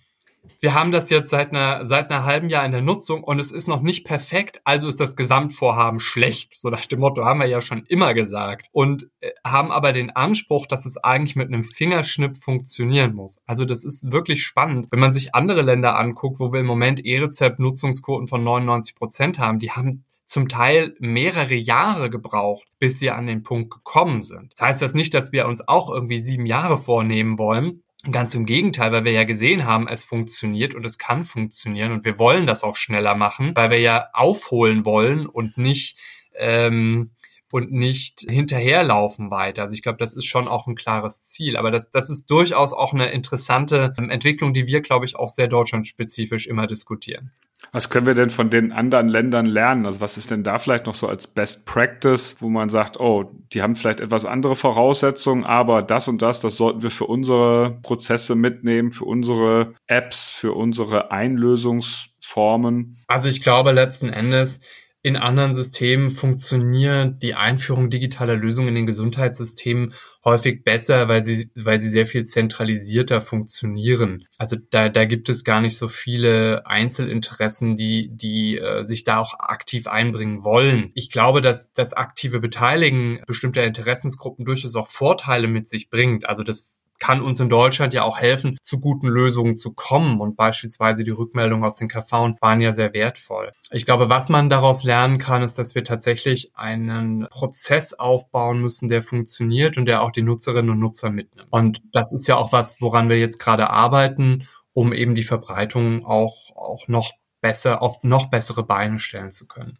wir 0.60 0.74
haben 0.74 0.92
das 0.92 1.10
jetzt 1.10 1.30
seit 1.30 1.52
einer, 1.52 1.86
seit 1.86 2.10
einer 2.10 2.25
halben 2.25 2.50
Jahr 2.50 2.66
in 2.66 2.72
der 2.72 2.82
Nutzung 2.82 3.24
und 3.24 3.40
es 3.40 3.52
ist 3.52 3.68
noch 3.68 3.82
nicht 3.82 4.06
perfekt, 4.06 4.62
also 4.64 4.88
ist 4.88 5.00
das 5.00 5.16
Gesamtvorhaben 5.16 6.00
schlecht. 6.00 6.58
So 6.58 6.70
nach 6.70 6.86
dem 6.86 7.00
Motto 7.00 7.24
haben 7.25 7.40
wir 7.40 7.48
ja 7.48 7.62
schon 7.62 7.86
immer 7.88 8.14
gesagt. 8.14 8.68
Und 8.72 9.10
äh, 9.22 9.32
haben 9.46 9.72
aber 9.72 9.94
den 9.94 10.10
Anspruch, 10.10 10.68
dass 10.68 10.86
es 10.86 10.98
eigentlich 10.98 11.36
mit 11.36 11.48
einem 11.48 11.64
Fingerschnipp 11.64 12.38
funktionieren 12.38 13.14
muss. 13.14 13.42
Also 13.46 13.66
das 13.66 13.84
ist 13.84 14.12
wirklich 14.12 14.44
spannend. 14.44 14.88
Wenn 14.92 15.00
man 15.00 15.14
sich 15.14 15.36
andere 15.36 15.62
Länder 15.62 15.98
anguckt, 15.98 16.40
wo 16.40 16.52
wir 16.52 16.60
im 16.60 16.66
Moment 16.66 17.06
E-Rezept-Nutzungsquoten 17.06 18.28
von 18.28 18.44
99 18.44 18.96
Prozent 18.96 19.40
haben, 19.40 19.60
die 19.60 19.72
haben 19.72 20.04
zum 20.25 20.50
Teil 20.50 20.96
mehrere 21.00 21.54
Jahre 21.54 22.10
gebraucht, 22.10 22.68
bis 22.80 23.00
sie 23.00 23.12
an 23.12 23.28
den 23.28 23.44
Punkt 23.44 23.72
gekommen 23.72 24.24
sind. 24.24 24.52
Das 24.54 24.68
heißt 24.68 24.82
das 24.82 24.94
nicht, 24.94 25.14
dass 25.14 25.32
wir 25.32 25.48
uns 25.48 25.68
auch 25.68 25.90
irgendwie 25.90 26.20
sieben 26.20 26.46
Jahre 26.46 26.78
vornehmen 26.78 27.38
wollen, 27.38 27.84
Ganz 28.12 28.36
im 28.36 28.46
Gegenteil, 28.46 28.92
weil 28.92 29.04
wir 29.04 29.14
ja 29.14 29.24
gesehen 29.24 29.66
haben, 29.66 29.88
es 29.88 30.04
funktioniert 30.04 30.75
und 30.75 30.86
es 30.86 31.00
kann 31.00 31.25
funktionieren 31.25 31.92
und 31.92 32.06
wir 32.06 32.20
wollen 32.20 32.46
das 32.46 32.64
auch 32.64 32.75
schneller 32.75 33.16
machen, 33.16 33.56
weil 33.56 33.72
wir 33.72 33.80
ja 33.80 34.10
aufholen 34.14 34.86
wollen 34.86 35.25
und 35.25 35.58
nicht 35.58 35.98
ähm, 36.36 37.15
und 37.56 37.72
nicht 37.72 38.26
hinterherlaufen 38.28 39.32
weiter. 39.32 39.62
Also 39.62 39.76
ich 39.76 39.82
glaube, 39.82 39.98
das 39.98 40.14
ist 40.14 40.26
schon 40.26 40.50
auch 40.50 40.68
ein 40.68 40.76
klares 40.76 41.24
Ziel. 41.24 41.56
Aber 41.56 41.72
das, 41.72 41.90
das 41.90 42.10
ist 42.10 42.30
durchaus 42.30 42.74
auch 42.74 42.92
eine 42.92 43.12
interessante 43.12 43.94
ähm, 43.98 44.10
Entwicklung, 44.10 44.54
die 44.54 44.68
wir, 44.68 44.82
glaube 44.82 45.06
ich, 45.06 45.16
auch 45.16 45.30
sehr 45.30 45.48
deutschlandspezifisch 45.48 46.48
immer 46.48 46.68
diskutieren. 46.68 47.32
Was 47.72 47.90
können 47.90 48.08
wir 48.08 48.14
denn 48.14 48.30
von 48.30 48.50
den 48.50 48.74
anderen 48.74 49.08
Ländern 49.08 49.46
lernen? 49.46 49.86
Also 49.86 50.02
was 50.02 50.18
ist 50.18 50.32
denn 50.32 50.44
da 50.44 50.58
vielleicht 50.58 50.86
noch 50.86 50.96
so 50.96 51.08
als 51.08 51.28
Best 51.28 51.66
Practice, 51.66 52.36
wo 52.42 52.50
man 52.50 52.68
sagt, 52.68 53.00
oh, 53.00 53.32
die 53.54 53.62
haben 53.62 53.78
vielleicht 53.78 54.02
etwas 54.02 54.26
andere 54.26 54.58
Voraussetzungen, 54.58 55.46
aber 55.46 55.82
das 55.82 56.10
und 56.10 56.22
das, 56.22 56.42
das 56.42 56.58
sollten 56.58 56.84
wir 56.84 56.92
für 56.92 57.06
unsere 57.06 57.80
Prozesse 57.84 58.36
mitnehmen, 58.36 58.92
für 58.92 59.06
unsere 59.06 59.76
Apps, 59.88 60.28
für 60.28 60.52
unsere 60.52 61.12
Einlösungsformen? 61.12 62.98
Also 63.08 63.30
ich 63.30 63.42
glaube 63.42 63.72
letzten 63.72 64.10
Endes, 64.10 64.60
in 65.06 65.18
anderen 65.18 65.54
Systemen 65.54 66.10
funktioniert 66.10 67.22
die 67.22 67.36
Einführung 67.36 67.92
digitaler 67.92 68.36
Lösungen 68.36 68.70
in 68.70 68.74
den 68.74 68.86
Gesundheitssystemen 68.88 69.94
häufig 70.24 70.64
besser, 70.64 71.08
weil 71.08 71.22
sie, 71.22 71.52
weil 71.54 71.78
sie 71.78 71.90
sehr 71.90 72.08
viel 72.08 72.24
zentralisierter 72.24 73.22
funktionieren. 73.22 74.26
Also 74.40 74.58
da, 74.72 74.90
da 74.90 75.06
gibt 75.06 75.30
es 75.30 75.44
gar 75.44 75.62
nicht 75.62 75.78
so 75.78 75.90
viele 75.90 76.66
Einzelinteressen, 76.66 77.76
die, 77.76 78.10
die 78.12 78.58
äh, 78.58 78.84
sich 78.84 79.04
da 79.04 79.20
auch 79.20 79.36
aktiv 79.38 79.86
einbringen 79.86 80.44
wollen. 80.44 80.90
Ich 80.96 81.12
glaube, 81.12 81.42
dass 81.42 81.72
das 81.72 81.94
aktive 81.94 82.40
Beteiligen 82.40 83.22
bestimmter 83.28 83.64
Interessensgruppen 83.64 84.44
durchaus 84.44 84.76
auch 84.76 84.90
Vorteile 84.90 85.48
mit 85.48 85.70
sich 85.70 85.92
bringt. 85.92 86.28
Also 86.28 86.42
das 86.42 86.74
kann 87.00 87.22
uns 87.22 87.40
in 87.40 87.50
Deutschland 87.50 87.94
ja 87.94 88.04
auch 88.04 88.18
helfen, 88.18 88.58
zu 88.62 88.80
guten 88.80 89.08
Lösungen 89.08 89.58
zu 89.58 89.74
kommen. 89.74 90.20
Und 90.20 90.36
beispielsweise 90.36 91.04
die 91.04 91.12
Rückmeldungen 91.12 91.66
aus 91.66 91.78
den 91.78 91.88
KV 91.88 92.36
waren 92.40 92.62
ja 92.62 92.72
sehr 92.72 92.94
wertvoll. 92.94 93.52
Ich 93.72 93.86
glaube, 93.86 94.10
was 94.10 94.30
man 94.30 94.50
daraus 94.50 94.84
lernen 94.84 95.18
kann, 95.18 95.44
ist, 95.44 95.58
dass 95.60 95.75
wir 95.75 95.84
tatsächlich 95.84 96.52
einen 96.56 97.28
Prozess 97.30 97.94
aufbauen 97.94 98.60
müssen, 98.62 98.90
der 98.90 99.04
funktioniert 99.04 99.78
und 99.78 99.86
der 99.86 100.02
auch 100.02 100.12
die 100.12 100.24
Nutzerinnen 100.24 100.72
und 100.72 100.80
Nutzer 100.80 101.10
mitnimmt. 101.10 101.48
Und 101.52 101.82
das 101.92 102.14
ist 102.14 102.28
ja 102.28 102.38
auch 102.38 102.52
was, 102.52 102.82
woran 102.82 103.10
wir 103.10 103.20
jetzt 103.20 103.40
gerade 103.40 103.70
arbeiten, 103.70 104.48
um 104.74 104.94
eben 104.94 105.16
die 105.16 105.24
Verbreitung 105.24 106.06
auch, 106.06 106.56
auch 106.56 106.88
noch 106.88 107.14
besser, 107.42 107.82
auf 107.82 108.04
noch 108.04 108.30
bessere 108.30 108.64
Beine 108.64 109.00
stellen 109.00 109.32
zu 109.32 109.48
können. 109.48 109.78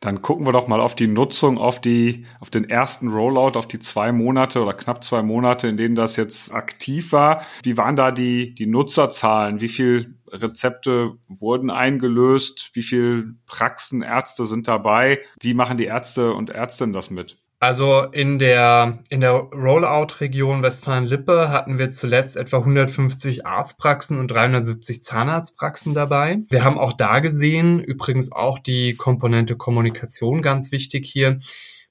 Dann 0.00 0.22
gucken 0.22 0.46
wir 0.46 0.52
doch 0.52 0.68
mal 0.68 0.80
auf 0.80 0.94
die 0.94 1.08
Nutzung, 1.08 1.58
auf 1.58 1.80
die, 1.80 2.24
auf 2.38 2.50
den 2.50 2.68
ersten 2.68 3.08
Rollout, 3.08 3.58
auf 3.58 3.66
die 3.66 3.80
zwei 3.80 4.12
Monate 4.12 4.62
oder 4.62 4.72
knapp 4.72 5.02
zwei 5.02 5.22
Monate, 5.22 5.66
in 5.66 5.76
denen 5.76 5.96
das 5.96 6.16
jetzt 6.16 6.52
aktiv 6.52 7.12
war. 7.12 7.42
Wie 7.64 7.76
waren 7.76 7.96
da 7.96 8.12
die, 8.12 8.54
die 8.54 8.66
Nutzerzahlen? 8.66 9.60
Wie 9.60 9.68
viel 9.68 10.14
Rezepte 10.28 11.14
wurden 11.26 11.70
eingelöst? 11.70 12.70
Wie 12.74 12.82
viel 12.82 13.34
Praxen, 13.46 14.02
Ärzte 14.02 14.46
sind 14.46 14.68
dabei? 14.68 15.20
Wie 15.40 15.54
machen 15.54 15.78
die 15.78 15.86
Ärzte 15.86 16.32
und 16.32 16.50
Ärztinnen 16.50 16.92
das 16.92 17.10
mit? 17.10 17.38
Also 17.60 18.02
in 18.04 18.38
der, 18.38 19.00
in 19.08 19.20
der 19.20 19.32
Rollout-Region 19.32 20.62
Westfalen-Lippe 20.62 21.48
hatten 21.50 21.78
wir 21.78 21.90
zuletzt 21.90 22.36
etwa 22.36 22.58
150 22.58 23.46
Arztpraxen 23.46 24.20
und 24.20 24.28
370 24.30 25.02
Zahnarztpraxen 25.02 25.92
dabei. 25.92 26.38
Wir 26.50 26.64
haben 26.64 26.78
auch 26.78 26.92
da 26.92 27.18
gesehen, 27.18 27.80
übrigens 27.80 28.30
auch 28.30 28.60
die 28.60 28.94
Komponente 28.94 29.56
Kommunikation 29.56 30.40
ganz 30.40 30.70
wichtig 30.70 31.08
hier. 31.08 31.40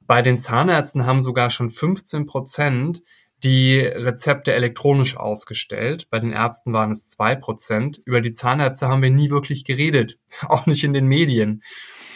Bei 0.06 0.22
den 0.22 0.38
Zahnärzten 0.38 1.06
haben 1.06 1.22
sogar 1.22 1.50
schon 1.50 1.70
15 1.70 2.28
Prozent 2.28 3.04
die 3.44 3.80
Rezepte 3.80 4.54
elektronisch 4.54 5.18
ausgestellt. 5.18 6.08
Bei 6.10 6.20
den 6.20 6.32
Ärzten 6.32 6.72
waren 6.72 6.92
es 6.92 7.10
zwei 7.10 7.36
Prozent. 7.36 8.02
Über 8.06 8.22
die 8.22 8.32
Zahnärzte 8.32 8.88
haben 8.88 9.02
wir 9.02 9.12
nie 9.12 9.30
wirklich 9.30 9.66
geredet, 9.66 10.18
auch 10.48 10.66
nicht 10.66 10.86
in 10.86 10.94
den 10.94 11.08
Medien. 11.08 11.62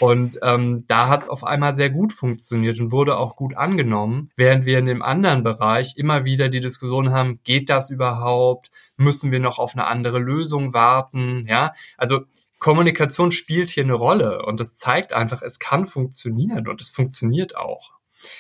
Und 0.01 0.39
ähm, 0.41 0.85
da 0.87 1.07
hat 1.09 1.21
es 1.21 1.29
auf 1.29 1.43
einmal 1.43 1.75
sehr 1.75 1.91
gut 1.91 2.11
funktioniert 2.11 2.79
und 2.79 2.91
wurde 2.91 3.17
auch 3.17 3.35
gut 3.35 3.55
angenommen, 3.55 4.31
während 4.35 4.65
wir 4.65 4.79
in 4.79 4.87
dem 4.87 5.03
anderen 5.03 5.43
Bereich 5.43 5.93
immer 5.95 6.25
wieder 6.25 6.49
die 6.49 6.59
Diskussion 6.59 7.11
haben, 7.11 7.39
geht 7.43 7.69
das 7.69 7.91
überhaupt? 7.91 8.71
Müssen 8.97 9.31
wir 9.31 9.39
noch 9.39 9.59
auf 9.59 9.75
eine 9.75 9.85
andere 9.85 10.17
Lösung 10.17 10.73
warten? 10.73 11.45
Ja, 11.47 11.73
also 11.97 12.21
Kommunikation 12.57 13.31
spielt 13.31 13.69
hier 13.69 13.83
eine 13.83 13.93
Rolle 13.93 14.43
und 14.43 14.59
das 14.59 14.75
zeigt 14.75 15.13
einfach, 15.13 15.43
es 15.43 15.59
kann 15.59 15.85
funktionieren 15.85 16.67
und 16.67 16.81
es 16.81 16.89
funktioniert 16.89 17.55
auch. 17.55 17.91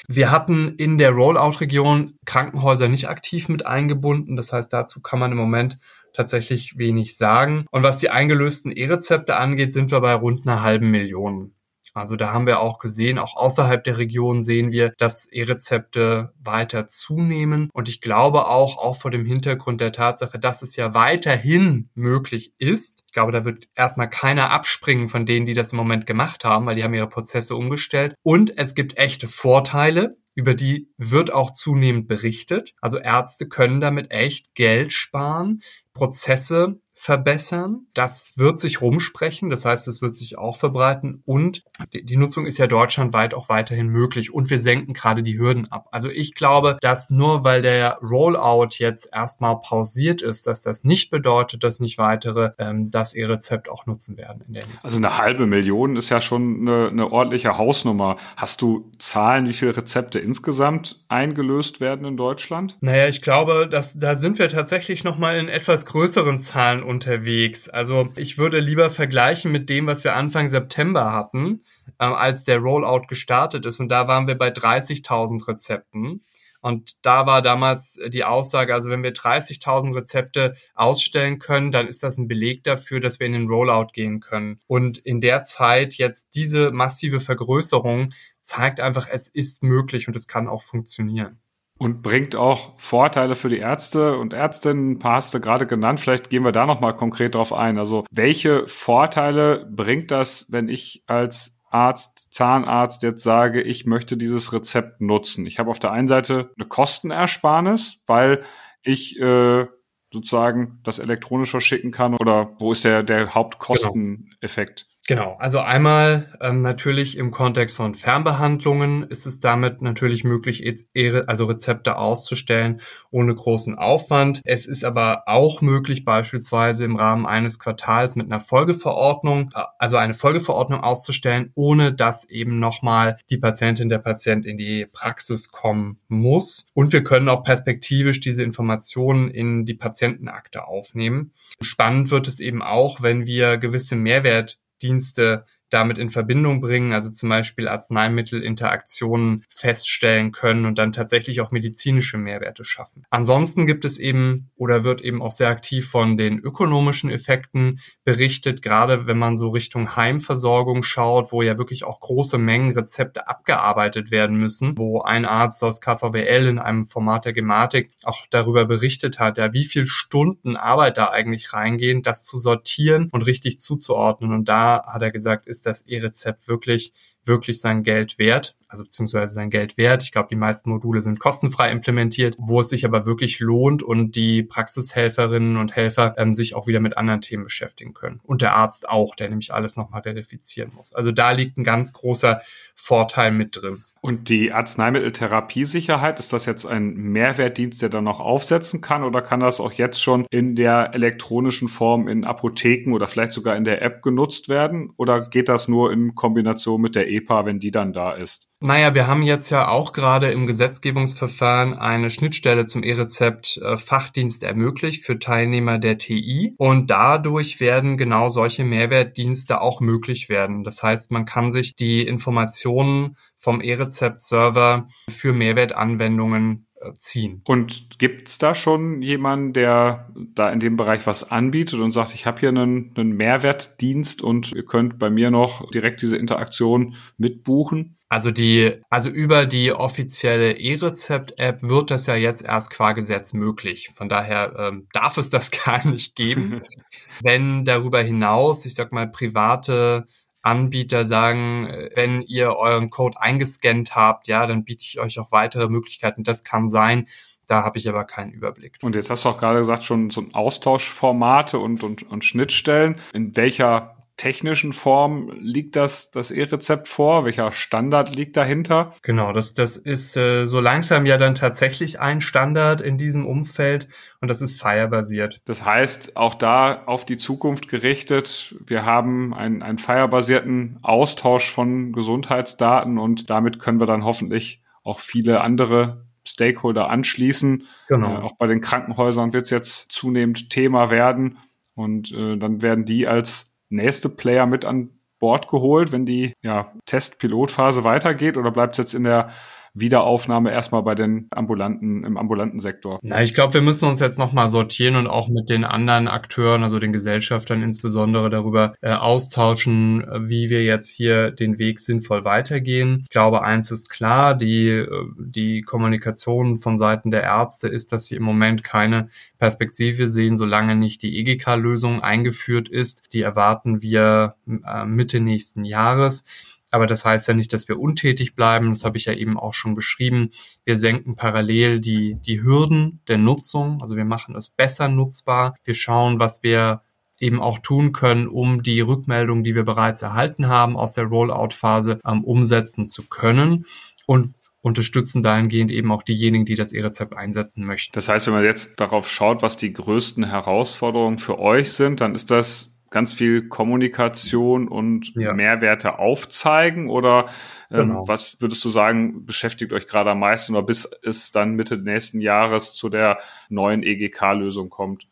Wir 0.07 0.31
hatten 0.31 0.75
in 0.75 0.97
der 0.97 1.11
Rollout-Region 1.11 2.15
Krankenhäuser 2.25 2.87
nicht 2.87 3.07
aktiv 3.07 3.49
mit 3.49 3.65
eingebunden. 3.65 4.35
Das 4.35 4.53
heißt, 4.53 4.71
dazu 4.73 5.01
kann 5.01 5.19
man 5.19 5.31
im 5.31 5.37
Moment 5.37 5.77
tatsächlich 6.13 6.77
wenig 6.77 7.17
sagen. 7.17 7.65
Und 7.71 7.83
was 7.83 7.97
die 7.97 8.09
eingelösten 8.09 8.71
E-Rezepte 8.71 9.35
angeht, 9.35 9.73
sind 9.73 9.91
wir 9.91 10.01
bei 10.01 10.13
rund 10.13 10.47
einer 10.47 10.61
halben 10.61 10.91
Million. 10.91 11.53
Also 11.93 12.15
da 12.15 12.31
haben 12.31 12.45
wir 12.47 12.59
auch 12.59 12.79
gesehen, 12.79 13.17
auch 13.17 13.35
außerhalb 13.35 13.83
der 13.83 13.97
Region 13.97 14.41
sehen 14.41 14.71
wir, 14.71 14.93
dass 14.97 15.31
E-Rezepte 15.31 16.33
weiter 16.39 16.87
zunehmen. 16.87 17.69
Und 17.73 17.89
ich 17.89 18.01
glaube 18.01 18.47
auch, 18.47 18.77
auch 18.77 18.95
vor 18.95 19.11
dem 19.11 19.25
Hintergrund 19.25 19.81
der 19.81 19.91
Tatsache, 19.91 20.39
dass 20.39 20.61
es 20.61 20.75
ja 20.75 20.93
weiterhin 20.93 21.89
möglich 21.93 22.53
ist. 22.57 23.03
Ich 23.07 23.13
glaube, 23.13 23.31
da 23.31 23.45
wird 23.45 23.67
erstmal 23.75 24.09
keiner 24.09 24.51
abspringen 24.51 25.09
von 25.09 25.25
denen, 25.25 25.45
die 25.45 25.53
das 25.53 25.73
im 25.73 25.77
Moment 25.77 26.07
gemacht 26.07 26.45
haben, 26.45 26.65
weil 26.65 26.75
die 26.75 26.83
haben 26.83 26.93
ihre 26.93 27.09
Prozesse 27.09 27.55
umgestellt. 27.55 28.15
Und 28.23 28.57
es 28.57 28.75
gibt 28.75 28.97
echte 28.97 29.27
Vorteile 29.27 30.17
über 30.33 30.53
die 30.53 30.89
wird 30.97 31.33
auch 31.33 31.51
zunehmend 31.51 32.07
berichtet. 32.07 32.73
Also 32.79 32.97
Ärzte 32.97 33.47
können 33.47 33.81
damit 33.81 34.11
echt 34.11 34.55
Geld 34.55 34.93
sparen, 34.93 35.61
Prozesse 35.93 36.79
verbessern. 37.01 37.87
Das 37.95 38.33
wird 38.35 38.59
sich 38.59 38.79
rumsprechen, 38.79 39.49
das 39.49 39.65
heißt, 39.65 39.87
es 39.87 40.03
wird 40.03 40.15
sich 40.15 40.37
auch 40.37 40.55
verbreiten 40.55 41.23
und 41.25 41.63
die 41.91 42.15
Nutzung 42.15 42.45
ist 42.45 42.59
ja 42.59 42.67
deutschlandweit 42.67 43.33
auch 43.33 43.49
weiterhin 43.49 43.87
möglich 43.87 44.31
und 44.31 44.51
wir 44.51 44.59
senken 44.59 44.93
gerade 44.93 45.23
die 45.23 45.39
Hürden 45.39 45.71
ab. 45.71 45.87
Also 45.91 46.09
ich 46.11 46.35
glaube, 46.35 46.77
dass 46.79 47.09
nur 47.09 47.43
weil 47.43 47.63
der 47.63 47.97
Rollout 48.03 48.75
jetzt 48.77 49.09
erstmal 49.15 49.59
pausiert 49.61 50.21
ist, 50.21 50.45
dass 50.45 50.61
das 50.61 50.83
nicht 50.83 51.09
bedeutet, 51.09 51.63
dass 51.63 51.79
nicht 51.79 51.97
weitere 51.97 52.51
ähm, 52.59 52.91
das 52.91 53.15
E-Rezept 53.15 53.67
auch 53.67 53.87
nutzen 53.87 54.15
werden 54.15 54.43
in 54.47 54.53
der 54.53 54.67
nächsten 54.67 54.87
Also 54.87 54.97
eine 54.97 55.17
halbe 55.17 55.47
Million 55.47 55.95
ist 55.95 56.09
ja 56.09 56.21
schon 56.21 56.61
eine, 56.61 56.89
eine 56.89 57.11
ordentliche 57.11 57.57
Hausnummer. 57.57 58.17
Hast 58.35 58.61
du 58.61 58.91
Zahlen, 58.99 59.47
wie 59.47 59.53
viele 59.53 59.75
Rezepte 59.75 60.19
insgesamt 60.19 61.03
eingelöst 61.07 61.81
werden 61.81 62.05
in 62.05 62.15
Deutschland? 62.15 62.77
Naja, 62.81 63.07
ich 63.07 63.23
glaube, 63.23 63.67
dass 63.67 63.97
da 63.97 64.15
sind 64.15 64.37
wir 64.37 64.49
tatsächlich 64.49 65.03
noch 65.03 65.17
mal 65.17 65.39
in 65.39 65.49
etwas 65.49 65.87
größeren 65.87 66.41
Zahlen 66.41 66.90
unterwegs. 66.91 67.67
Also 67.67 68.09
ich 68.15 68.37
würde 68.37 68.59
lieber 68.59 68.91
vergleichen 68.91 69.51
mit 69.51 69.69
dem, 69.69 69.87
was 69.87 70.03
wir 70.03 70.15
Anfang 70.15 70.47
September 70.47 71.11
hatten, 71.11 71.63
äh, 71.97 72.05
als 72.05 72.43
der 72.43 72.59
Rollout 72.59 73.07
gestartet 73.07 73.65
ist. 73.65 73.79
Und 73.79 73.89
da 73.89 74.07
waren 74.07 74.27
wir 74.27 74.37
bei 74.37 74.49
30.000 74.49 75.47
Rezepten. 75.47 76.23
Und 76.61 77.03
da 77.03 77.25
war 77.25 77.41
damals 77.41 77.99
die 78.09 78.23
Aussage, 78.23 78.75
also 78.75 78.91
wenn 78.91 79.01
wir 79.01 79.13
30.000 79.13 79.95
Rezepte 79.95 80.53
ausstellen 80.75 81.39
können, 81.39 81.71
dann 81.71 81.87
ist 81.87 82.03
das 82.03 82.19
ein 82.19 82.27
Beleg 82.27 82.63
dafür, 82.63 82.99
dass 82.99 83.19
wir 83.19 83.25
in 83.25 83.33
den 83.33 83.47
Rollout 83.47 83.87
gehen 83.93 84.19
können. 84.19 84.59
Und 84.67 84.99
in 84.99 85.21
der 85.21 85.41
Zeit 85.41 85.95
jetzt 85.95 86.35
diese 86.35 86.71
massive 86.71 87.19
Vergrößerung 87.19 88.13
zeigt 88.43 88.79
einfach, 88.79 89.07
es 89.11 89.27
ist 89.27 89.63
möglich 89.63 90.07
und 90.07 90.15
es 90.15 90.27
kann 90.27 90.47
auch 90.47 90.61
funktionieren. 90.61 91.39
Und 91.81 92.03
bringt 92.03 92.35
auch 92.35 92.79
Vorteile 92.79 93.35
für 93.35 93.49
die 93.49 93.57
Ärzte 93.57 94.15
und 94.19 94.33
Ärztinnen. 94.33 94.91
Ein 94.91 94.99
paar 94.99 95.15
hast 95.15 95.33
du 95.33 95.39
gerade 95.39 95.65
genannt. 95.65 95.99
Vielleicht 95.99 96.29
gehen 96.29 96.43
wir 96.45 96.51
da 96.51 96.67
nochmal 96.67 96.95
konkret 96.95 97.33
drauf 97.33 97.51
ein. 97.51 97.79
Also 97.79 98.05
welche 98.11 98.67
Vorteile 98.67 99.67
bringt 99.67 100.11
das, 100.11 100.45
wenn 100.49 100.69
ich 100.69 101.03
als 101.07 101.57
Arzt, 101.71 102.35
Zahnarzt 102.35 103.01
jetzt 103.01 103.23
sage, 103.23 103.63
ich 103.63 103.87
möchte 103.87 104.15
dieses 104.15 104.53
Rezept 104.53 105.01
nutzen? 105.01 105.47
Ich 105.47 105.57
habe 105.57 105.71
auf 105.71 105.79
der 105.79 105.91
einen 105.91 106.07
Seite 106.07 106.51
eine 106.55 106.67
Kostenersparnis, 106.67 108.03
weil 108.05 108.43
ich 108.83 109.19
äh, 109.19 109.65
sozusagen 110.13 110.81
das 110.83 110.99
elektronischer 110.99 111.61
schicken 111.61 111.89
kann. 111.89 112.13
Oder 112.13 112.55
wo 112.59 112.73
ist 112.73 112.83
der, 112.83 113.01
der 113.01 113.33
Hauptkosteneffekt? 113.33 114.81
Genau. 114.81 114.90
Genau, 115.11 115.35
also 115.39 115.59
einmal 115.59 116.29
ähm, 116.39 116.61
natürlich 116.61 117.17
im 117.17 117.31
Kontext 117.31 117.75
von 117.75 117.95
Fernbehandlungen 117.95 119.03
ist 119.03 119.25
es 119.25 119.41
damit 119.41 119.81
natürlich 119.81 120.23
möglich, 120.23 120.65
e 120.65 121.23
also 121.27 121.47
Rezepte 121.47 121.97
auszustellen 121.97 122.79
ohne 123.09 123.35
großen 123.35 123.77
Aufwand. 123.77 124.39
Es 124.45 124.67
ist 124.67 124.85
aber 124.85 125.23
auch 125.25 125.59
möglich, 125.59 126.05
beispielsweise 126.05 126.85
im 126.85 126.95
Rahmen 126.95 127.25
eines 127.25 127.59
Quartals 127.59 128.15
mit 128.15 128.27
einer 128.27 128.39
Folgeverordnung, 128.39 129.49
äh, 129.53 129.63
also 129.79 129.97
eine 129.97 130.13
Folgeverordnung 130.13 130.79
auszustellen, 130.79 131.51
ohne 131.55 131.91
dass 131.91 132.29
eben 132.29 132.59
nochmal 132.59 133.17
die 133.29 133.37
Patientin, 133.37 133.89
der 133.89 133.99
Patient 133.99 134.45
in 134.45 134.57
die 134.57 134.85
Praxis 134.85 135.51
kommen 135.51 135.99
muss. 136.07 136.67
Und 136.73 136.93
wir 136.93 137.03
können 137.03 137.27
auch 137.27 137.43
perspektivisch 137.43 138.21
diese 138.21 138.43
Informationen 138.43 139.29
in 139.29 139.65
die 139.65 139.73
Patientenakte 139.73 140.69
aufnehmen. 140.69 141.33
Spannend 141.61 142.11
wird 142.11 142.29
es 142.29 142.39
eben 142.39 142.61
auch, 142.61 143.01
wenn 143.01 143.25
wir 143.25 143.57
gewisse 143.57 143.97
Mehrwert 143.97 144.60
Dienste 144.81 145.43
damit 145.73 145.97
in 145.97 146.09
Verbindung 146.09 146.61
bringen, 146.61 146.93
also 146.93 147.09
zum 147.11 147.29
Beispiel 147.29 147.67
Arzneimittelinteraktionen 147.67 149.43
feststellen 149.49 150.31
können 150.31 150.65
und 150.65 150.77
dann 150.77 150.91
tatsächlich 150.91 151.41
auch 151.41 151.51
medizinische 151.51 152.17
Mehrwerte 152.17 152.63
schaffen. 152.63 153.03
Ansonsten 153.09 153.65
gibt 153.65 153.85
es 153.85 153.97
eben 153.97 154.51
oder 154.55 154.83
wird 154.83 155.01
eben 155.01 155.21
auch 155.21 155.31
sehr 155.31 155.49
aktiv 155.49 155.89
von 155.89 156.17
den 156.17 156.39
ökonomischen 156.39 157.09
Effekten 157.09 157.79
berichtet, 158.03 158.61
gerade 158.61 159.07
wenn 159.07 159.17
man 159.17 159.37
so 159.37 159.49
Richtung 159.49 159.95
Heimversorgung 159.95 160.83
schaut, 160.83 161.31
wo 161.31 161.41
ja 161.41 161.57
wirklich 161.57 161.83
auch 161.83 161.99
große 161.99 162.37
Mengen 162.37 162.71
Rezepte 162.71 163.27
abgearbeitet 163.27 164.11
werden 164.11 164.37
müssen, 164.37 164.77
wo 164.77 165.01
ein 165.01 165.25
Arzt 165.25 165.63
aus 165.63 165.81
KVWL 165.81 166.47
in 166.47 166.59
einem 166.59 166.85
Format 166.85 167.25
der 167.25 167.33
Gematik 167.33 167.91
auch 168.03 168.25
darüber 168.29 168.65
berichtet 168.65 169.19
hat, 169.19 169.37
ja, 169.37 169.53
wie 169.53 169.65
viel 169.65 169.85
Stunden 169.85 170.55
Arbeit 170.55 170.97
da 170.97 171.09
eigentlich 171.09 171.53
reingehen, 171.53 172.01
das 172.01 172.25
zu 172.25 172.37
sortieren 172.37 173.09
und 173.11 173.23
richtig 173.23 173.59
zuzuordnen. 173.59 174.33
Und 174.33 174.49
da 174.49 174.83
hat 174.87 175.01
er 175.01 175.11
gesagt, 175.11 175.47
ist 175.47 175.60
ist 175.61 175.65
das 175.65 175.87
E-Rezept 175.87 176.47
wirklich, 176.47 176.93
wirklich 177.25 177.61
sein 177.61 177.83
Geld 177.83 178.17
wert, 178.17 178.55
also 178.67 178.83
beziehungsweise 178.83 179.33
sein 179.33 179.49
Geld 179.49 179.77
wert. 179.77 180.01
Ich 180.01 180.11
glaube, 180.11 180.29
die 180.29 180.35
meisten 180.35 180.69
Module 180.69 181.01
sind 181.01 181.19
kostenfrei 181.19 181.71
implementiert, 181.71 182.35
wo 182.39 182.61
es 182.61 182.69
sich 182.69 182.85
aber 182.85 183.05
wirklich 183.05 183.39
lohnt 183.39 183.83
und 183.83 184.15
die 184.15 184.43
Praxishelferinnen 184.43 185.57
und 185.57 185.75
Helfer 185.75 186.15
ähm, 186.17 186.33
sich 186.33 186.55
auch 186.55 186.67
wieder 186.67 186.79
mit 186.79 186.97
anderen 186.97 187.21
Themen 187.21 187.43
beschäftigen 187.43 187.93
können. 187.93 188.21
Und 188.23 188.41
der 188.41 188.55
Arzt 188.55 188.89
auch, 188.89 189.15
der 189.15 189.29
nämlich 189.29 189.53
alles 189.53 189.77
nochmal 189.77 190.03
verifizieren 190.03 190.71
muss. 190.75 190.93
Also 190.93 191.11
da 191.11 191.31
liegt 191.31 191.57
ein 191.57 191.63
ganz 191.63 191.93
großer 191.93 192.41
Vorteil 192.75 193.31
mit 193.31 193.61
drin. 193.61 193.83
Und 194.03 194.29
die 194.29 194.51
Arzneimitteltherapiesicherheit, 194.51 196.17
ist 196.17 196.33
das 196.33 196.47
jetzt 196.47 196.65
ein 196.65 196.95
Mehrwertdienst, 196.95 197.83
der 197.83 197.89
dann 197.89 198.03
noch 198.03 198.19
aufsetzen 198.19 198.81
kann 198.81 199.03
oder 199.03 199.21
kann 199.21 199.39
das 199.39 199.59
auch 199.59 199.73
jetzt 199.73 200.01
schon 200.01 200.25
in 200.31 200.55
der 200.55 200.95
elektronischen 200.95 201.67
Form 201.67 202.07
in 202.07 202.23
Apotheken 202.23 202.93
oder 202.93 203.05
vielleicht 203.05 203.33
sogar 203.33 203.55
in 203.55 203.63
der 203.63 203.83
App 203.83 204.01
genutzt 204.01 204.49
werden? 204.49 204.91
Oder 204.97 205.21
geht 205.21 205.49
das 205.49 205.67
nur 205.67 205.93
in 205.93 206.15
Kombination 206.15 206.81
mit 206.81 206.95
der 206.95 207.10
EPA, 207.11 207.45
wenn 207.45 207.59
die 207.59 207.71
dann 207.71 207.93
da 207.93 208.13
ist? 208.13 208.49
Naja, 208.59 208.93
wir 208.93 209.07
haben 209.07 209.23
jetzt 209.23 209.49
ja 209.49 209.67
auch 209.67 209.91
gerade 209.91 210.31
im 210.31 210.45
Gesetzgebungsverfahren 210.45 211.73
eine 211.73 212.09
Schnittstelle 212.09 212.65
zum 212.65 212.83
E-Rezept 212.83 213.57
äh, 213.57 213.77
Fachdienst 213.77 214.43
ermöglicht 214.43 215.03
für 215.03 215.17
Teilnehmer 215.17 215.79
der 215.79 215.97
TI 215.97 216.53
und 216.57 216.91
dadurch 216.91 217.59
werden 217.59 217.97
genau 217.97 218.29
solche 218.29 218.63
Mehrwertdienste 218.63 219.61
auch 219.61 219.81
möglich 219.81 220.29
werden. 220.29 220.63
Das 220.63 220.83
heißt, 220.83 221.11
man 221.11 221.25
kann 221.25 221.51
sich 221.51 221.75
die 221.75 222.05
Informationen 222.05 223.17
vom 223.37 223.61
E-Rezept-Server 223.61 224.87
für 225.09 225.33
Mehrwertanwendungen 225.33 226.67
ziehen. 226.93 227.41
Und 227.45 227.99
gibt's 227.99 228.37
da 228.37 228.55
schon 228.55 229.01
jemanden, 229.01 229.53
der 229.53 230.09
da 230.33 230.49
in 230.49 230.59
dem 230.59 230.77
Bereich 230.77 231.05
was 231.07 231.31
anbietet 231.31 231.79
und 231.79 231.91
sagt, 231.91 232.13
ich 232.13 232.25
habe 232.25 232.39
hier 232.39 232.49
einen, 232.49 232.91
einen 232.95 233.13
Mehrwertdienst 233.13 234.21
und 234.21 234.51
ihr 234.51 234.65
könnt 234.65 234.99
bei 234.99 235.09
mir 235.09 235.31
noch 235.31 235.69
direkt 235.71 236.01
diese 236.01 236.17
Interaktion 236.17 236.95
mitbuchen? 237.17 237.95
Also 238.09 238.31
die, 238.31 238.73
also 238.89 239.09
über 239.09 239.45
die 239.45 239.71
offizielle 239.71 240.57
E-Rezept-App 240.57 241.63
wird 241.63 241.91
das 241.91 242.07
ja 242.07 242.15
jetzt 242.15 242.43
erst 242.43 242.69
qua 242.69 242.91
Gesetz 242.91 243.33
möglich. 243.33 243.89
Von 243.93 244.09
daher 244.09 244.53
ähm, 244.57 244.87
darf 244.91 245.17
es 245.17 245.29
das 245.29 245.51
gar 245.65 245.87
nicht 245.87 246.15
geben. 246.15 246.59
Wenn 247.21 247.63
darüber 247.63 248.01
hinaus, 248.01 248.65
ich 248.65 248.75
sag 248.75 248.91
mal, 248.91 249.09
private 249.09 250.07
Anbieter 250.41 251.05
sagen, 251.05 251.67
äh, 251.67 251.89
wenn 251.95 252.21
ihr 252.21 252.55
euren 252.55 252.89
Code 252.89 253.19
eingescannt 253.19 253.95
habt, 253.95 254.27
ja, 254.27 254.45
dann 254.47 254.63
biete 254.63 254.83
ich 254.83 254.99
euch 254.99 255.19
auch 255.19 255.31
weitere 255.31 255.67
Möglichkeiten. 255.67 256.23
Das 256.23 256.43
kann 256.43 256.69
sein. 256.69 257.07
Da 257.47 257.63
habe 257.63 257.77
ich 257.77 257.89
aber 257.89 258.05
keinen 258.05 258.31
Überblick. 258.31 258.77
Und 258.81 258.95
jetzt 258.95 259.09
hast 259.09 259.25
du 259.25 259.29
auch 259.29 259.37
gerade 259.37 259.59
gesagt, 259.59 259.83
schon 259.83 260.09
so 260.09 260.21
ein 260.21 260.33
Austauschformate 260.33 261.59
und, 261.59 261.83
und, 261.83 262.03
und 262.03 262.23
Schnittstellen. 262.23 262.95
In 263.13 263.35
welcher 263.35 264.00
technischen 264.17 264.73
Form 264.73 265.31
liegt 265.39 265.75
das, 265.75 266.11
das 266.11 266.31
E-Rezept 266.31 266.87
vor? 266.87 267.25
Welcher 267.25 267.51
Standard 267.51 268.15
liegt 268.15 268.37
dahinter? 268.37 268.93
Genau, 269.01 269.33
das, 269.33 269.53
das 269.53 269.77
ist 269.77 270.15
äh, 270.17 270.45
so 270.45 270.59
langsam 270.59 271.05
ja 271.05 271.17
dann 271.17 271.35
tatsächlich 271.35 271.99
ein 271.99 272.21
Standard 272.21 272.81
in 272.81 272.97
diesem 272.97 273.25
Umfeld 273.25 273.87
und 274.19 274.27
das 274.27 274.41
ist 274.41 274.61
Fire-basiert. 274.61 275.41
Das 275.45 275.65
heißt, 275.65 276.17
auch 276.17 276.35
da 276.35 276.83
auf 276.85 277.05
die 277.05 277.17
Zukunft 277.17 277.67
gerichtet, 277.67 278.55
wir 278.65 278.85
haben 278.85 279.33
einen, 279.33 279.63
einen 279.63 279.77
Fire-basierten 279.77 280.79
Austausch 280.81 281.51
von 281.51 281.91
Gesundheitsdaten 281.91 282.97
und 282.97 283.29
damit 283.29 283.59
können 283.59 283.79
wir 283.79 283.87
dann 283.87 284.05
hoffentlich 284.05 284.61
auch 284.83 284.99
viele 284.99 285.41
andere 285.41 286.05
Stakeholder 286.25 286.89
anschließen. 286.89 287.63
Genau. 287.87 288.13
Äh, 288.13 288.21
auch 288.21 288.37
bei 288.37 288.47
den 288.47 288.61
Krankenhäusern 288.61 289.33
wird 289.33 289.45
es 289.45 289.49
jetzt 289.49 289.91
zunehmend 289.91 290.49
Thema 290.49 290.91
werden 290.91 291.37
und 291.73 292.11
äh, 292.11 292.37
dann 292.37 292.61
werden 292.61 292.85
die 292.85 293.07
als 293.07 293.50
nächste 293.71 294.09
Player 294.09 294.45
mit 294.45 294.65
an 294.65 294.91
Bord 295.19 295.47
geholt, 295.47 295.91
wenn 295.91 296.05
die 296.05 296.33
ja, 296.41 296.73
Test-Pilotphase 296.85 297.83
weitergeht 297.83 298.37
oder 298.37 298.51
bleibt 298.51 298.73
es 298.73 298.77
jetzt 298.79 298.93
in 298.93 299.03
der 299.03 299.31
Wiederaufnahme 299.73 300.51
erstmal 300.51 300.83
bei 300.83 300.95
den 300.95 301.27
ambulanten, 301.31 302.03
im 302.03 302.17
ambulanten 302.17 302.59
Sektor? 302.59 302.99
Na, 303.01 303.21
ich 303.21 303.33
glaube, 303.33 303.55
wir 303.55 303.61
müssen 303.61 303.87
uns 303.87 303.99
jetzt 303.99 304.19
nochmal 304.19 304.49
sortieren 304.49 304.95
und 304.95 305.07
auch 305.07 305.29
mit 305.29 305.49
den 305.49 305.63
anderen 305.63 306.07
Akteuren, 306.07 306.63
also 306.63 306.79
den 306.79 306.91
Gesellschaftern 306.91 307.63
insbesondere 307.63 308.29
darüber 308.29 308.73
äh, 308.81 308.91
austauschen, 308.91 310.05
wie 310.27 310.49
wir 310.49 310.63
jetzt 310.63 310.89
hier 310.89 311.31
den 311.31 311.57
Weg 311.57 311.79
sinnvoll 311.79 312.25
weitergehen. 312.25 313.01
Ich 313.03 313.09
glaube, 313.09 313.43
eins 313.43 313.71
ist 313.71 313.89
klar, 313.89 314.35
die, 314.35 314.69
äh, 314.69 314.87
die 315.17 315.61
Kommunikation 315.61 316.57
von 316.57 316.77
Seiten 316.77 317.11
der 317.11 317.23
Ärzte 317.23 317.67
ist, 317.67 317.93
dass 317.93 318.07
sie 318.07 318.15
im 318.15 318.23
Moment 318.23 318.63
keine 318.63 319.07
Perspektive 319.39 320.07
sehen, 320.07 320.37
solange 320.37 320.75
nicht 320.75 321.01
die 321.01 321.17
EGK-Lösung 321.19 322.01
eingeführt 322.01 322.69
ist. 322.69 323.13
Die 323.13 323.21
erwarten 323.21 323.81
wir 323.81 324.35
äh, 324.47 324.85
Mitte 324.85 325.19
nächsten 325.19 325.63
Jahres. 325.63 326.25
Aber 326.71 326.87
das 326.87 327.05
heißt 327.05 327.27
ja 327.27 327.33
nicht, 327.33 327.53
dass 327.53 327.67
wir 327.67 327.79
untätig 327.79 328.35
bleiben. 328.35 328.69
Das 328.69 328.85
habe 328.85 328.97
ich 328.97 329.05
ja 329.05 329.13
eben 329.13 329.37
auch 329.37 329.53
schon 329.53 329.75
beschrieben. 329.75 330.31
Wir 330.63 330.77
senken 330.77 331.15
parallel 331.15 331.81
die, 331.81 332.15
die 332.15 332.41
Hürden 332.41 333.01
der 333.07 333.17
Nutzung. 333.17 333.81
Also 333.81 333.95
wir 333.97 334.05
machen 334.05 334.35
es 334.35 334.47
besser 334.47 334.87
nutzbar. 334.87 335.55
Wir 335.65 335.73
schauen, 335.73 336.19
was 336.19 336.43
wir 336.43 336.81
eben 337.19 337.39
auch 337.39 337.59
tun 337.59 337.91
können, 337.91 338.27
um 338.27 338.63
die 338.63 338.81
Rückmeldung, 338.81 339.43
die 339.43 339.53
wir 339.53 339.63
bereits 339.63 340.01
erhalten 340.01 340.47
haben 340.47 340.75
aus 340.75 340.93
der 340.93 341.05
Rollout-Phase, 341.05 341.99
ähm, 342.05 342.23
umsetzen 342.23 342.87
zu 342.87 343.07
können. 343.07 343.65
Und 344.07 344.33
unterstützen 344.61 345.23
dahingehend 345.23 345.71
eben 345.71 345.91
auch 345.91 346.03
diejenigen, 346.03 346.45
die 346.45 346.55
das 346.55 346.71
E-Rezept 346.71 347.15
einsetzen 347.15 347.65
möchten. 347.65 347.93
Das 347.93 348.07
heißt, 348.07 348.27
wenn 348.27 348.35
man 348.35 348.43
jetzt 348.43 348.79
darauf 348.79 349.09
schaut, 349.09 349.41
was 349.41 349.57
die 349.57 349.73
größten 349.73 350.23
Herausforderungen 350.23 351.19
für 351.19 351.39
euch 351.39 351.71
sind, 351.71 351.99
dann 351.99 352.13
ist 352.13 352.29
das 352.29 352.70
ganz 352.91 353.13
viel 353.13 353.47
Kommunikation 353.47 354.67
und 354.67 355.15
ja. 355.15 355.33
Mehrwerte 355.33 355.97
aufzeigen 355.97 356.89
oder 356.89 357.27
ähm, 357.71 357.87
genau. 357.87 358.03
was 358.05 358.39
würdest 358.39 358.63
du 358.63 358.69
sagen, 358.69 359.25
beschäftigt 359.25 359.73
euch 359.73 359.87
gerade 359.87 360.11
am 360.11 360.19
meisten 360.19 360.53
oder 360.53 360.65
bis 360.65 360.91
es 361.01 361.31
dann 361.31 361.55
Mitte 361.55 361.77
nächsten 361.77 362.21
Jahres 362.21 362.73
zu 362.73 362.89
der 362.89 363.17
neuen 363.49 363.81
EGK-Lösung 363.81 364.69
kommt? 364.69 365.07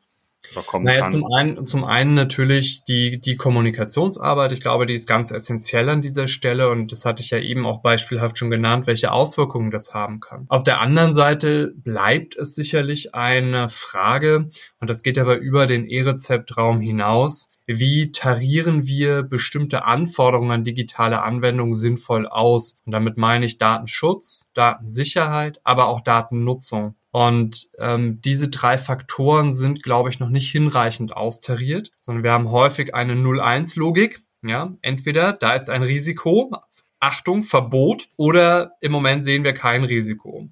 Naja, 0.79 1.01
kann. 1.01 1.09
zum 1.09 1.25
einen, 1.33 1.65
zum 1.65 1.83
einen 1.83 2.15
natürlich 2.15 2.85
die, 2.85 3.19
die 3.19 3.35
Kommunikationsarbeit. 3.35 4.53
Ich 4.53 4.61
glaube, 4.61 4.85
die 4.85 4.93
ist 4.93 5.07
ganz 5.07 5.31
essentiell 5.31 5.89
an 5.89 6.01
dieser 6.01 6.29
Stelle 6.29 6.69
und 6.69 6.91
das 6.93 7.03
hatte 7.03 7.21
ich 7.21 7.29
ja 7.29 7.39
eben 7.39 7.65
auch 7.65 7.81
beispielhaft 7.81 8.37
schon 8.37 8.49
genannt, 8.49 8.87
welche 8.87 9.11
Auswirkungen 9.11 9.69
das 9.69 9.93
haben 9.93 10.21
kann. 10.21 10.45
Auf 10.47 10.63
der 10.63 10.79
anderen 10.79 11.13
Seite 11.13 11.73
bleibt 11.75 12.37
es 12.37 12.55
sicherlich 12.55 13.13
eine 13.13 13.67
Frage 13.67 14.49
und 14.79 14.89
das 14.89 15.03
geht 15.03 15.19
aber 15.19 15.37
über 15.37 15.67
den 15.67 15.87
E-Rezeptraum 15.87 16.79
hinaus 16.79 17.51
wie 17.77 18.11
tarieren 18.11 18.87
wir 18.87 19.21
bestimmte 19.21 19.85
Anforderungen 19.85 20.49
an 20.49 20.63
digitale 20.63 21.21
Anwendungen 21.21 21.75
sinnvoll 21.75 22.27
aus? 22.27 22.79
Und 22.85 22.93
damit 22.93 23.15
meine 23.15 23.45
ich 23.45 23.59
Datenschutz, 23.59 24.49
Datensicherheit, 24.55 25.59
aber 25.63 25.87
auch 25.87 26.01
Datennutzung. 26.01 26.95
Und 27.11 27.69
ähm, 27.77 28.21
diese 28.21 28.49
drei 28.49 28.79
Faktoren 28.79 29.53
sind, 29.53 29.83
glaube 29.83 30.09
ich, 30.09 30.19
noch 30.19 30.29
nicht 30.29 30.51
hinreichend 30.51 31.15
austariert, 31.15 31.91
sondern 32.01 32.23
wir 32.23 32.31
haben 32.31 32.49
häufig 32.49 32.95
eine 32.95 33.13
0-1-Logik. 33.13 34.23
Ja, 34.41 34.73
entweder 34.81 35.33
da 35.33 35.53
ist 35.53 35.69
ein 35.69 35.83
Risiko 35.83 36.51
Achtung, 36.99 37.43
Verbot 37.43 38.09
oder 38.17 38.73
im 38.81 38.91
Moment 38.91 39.23
sehen 39.23 39.43
wir 39.43 39.53
kein 39.53 39.83
Risiko. 39.83 40.49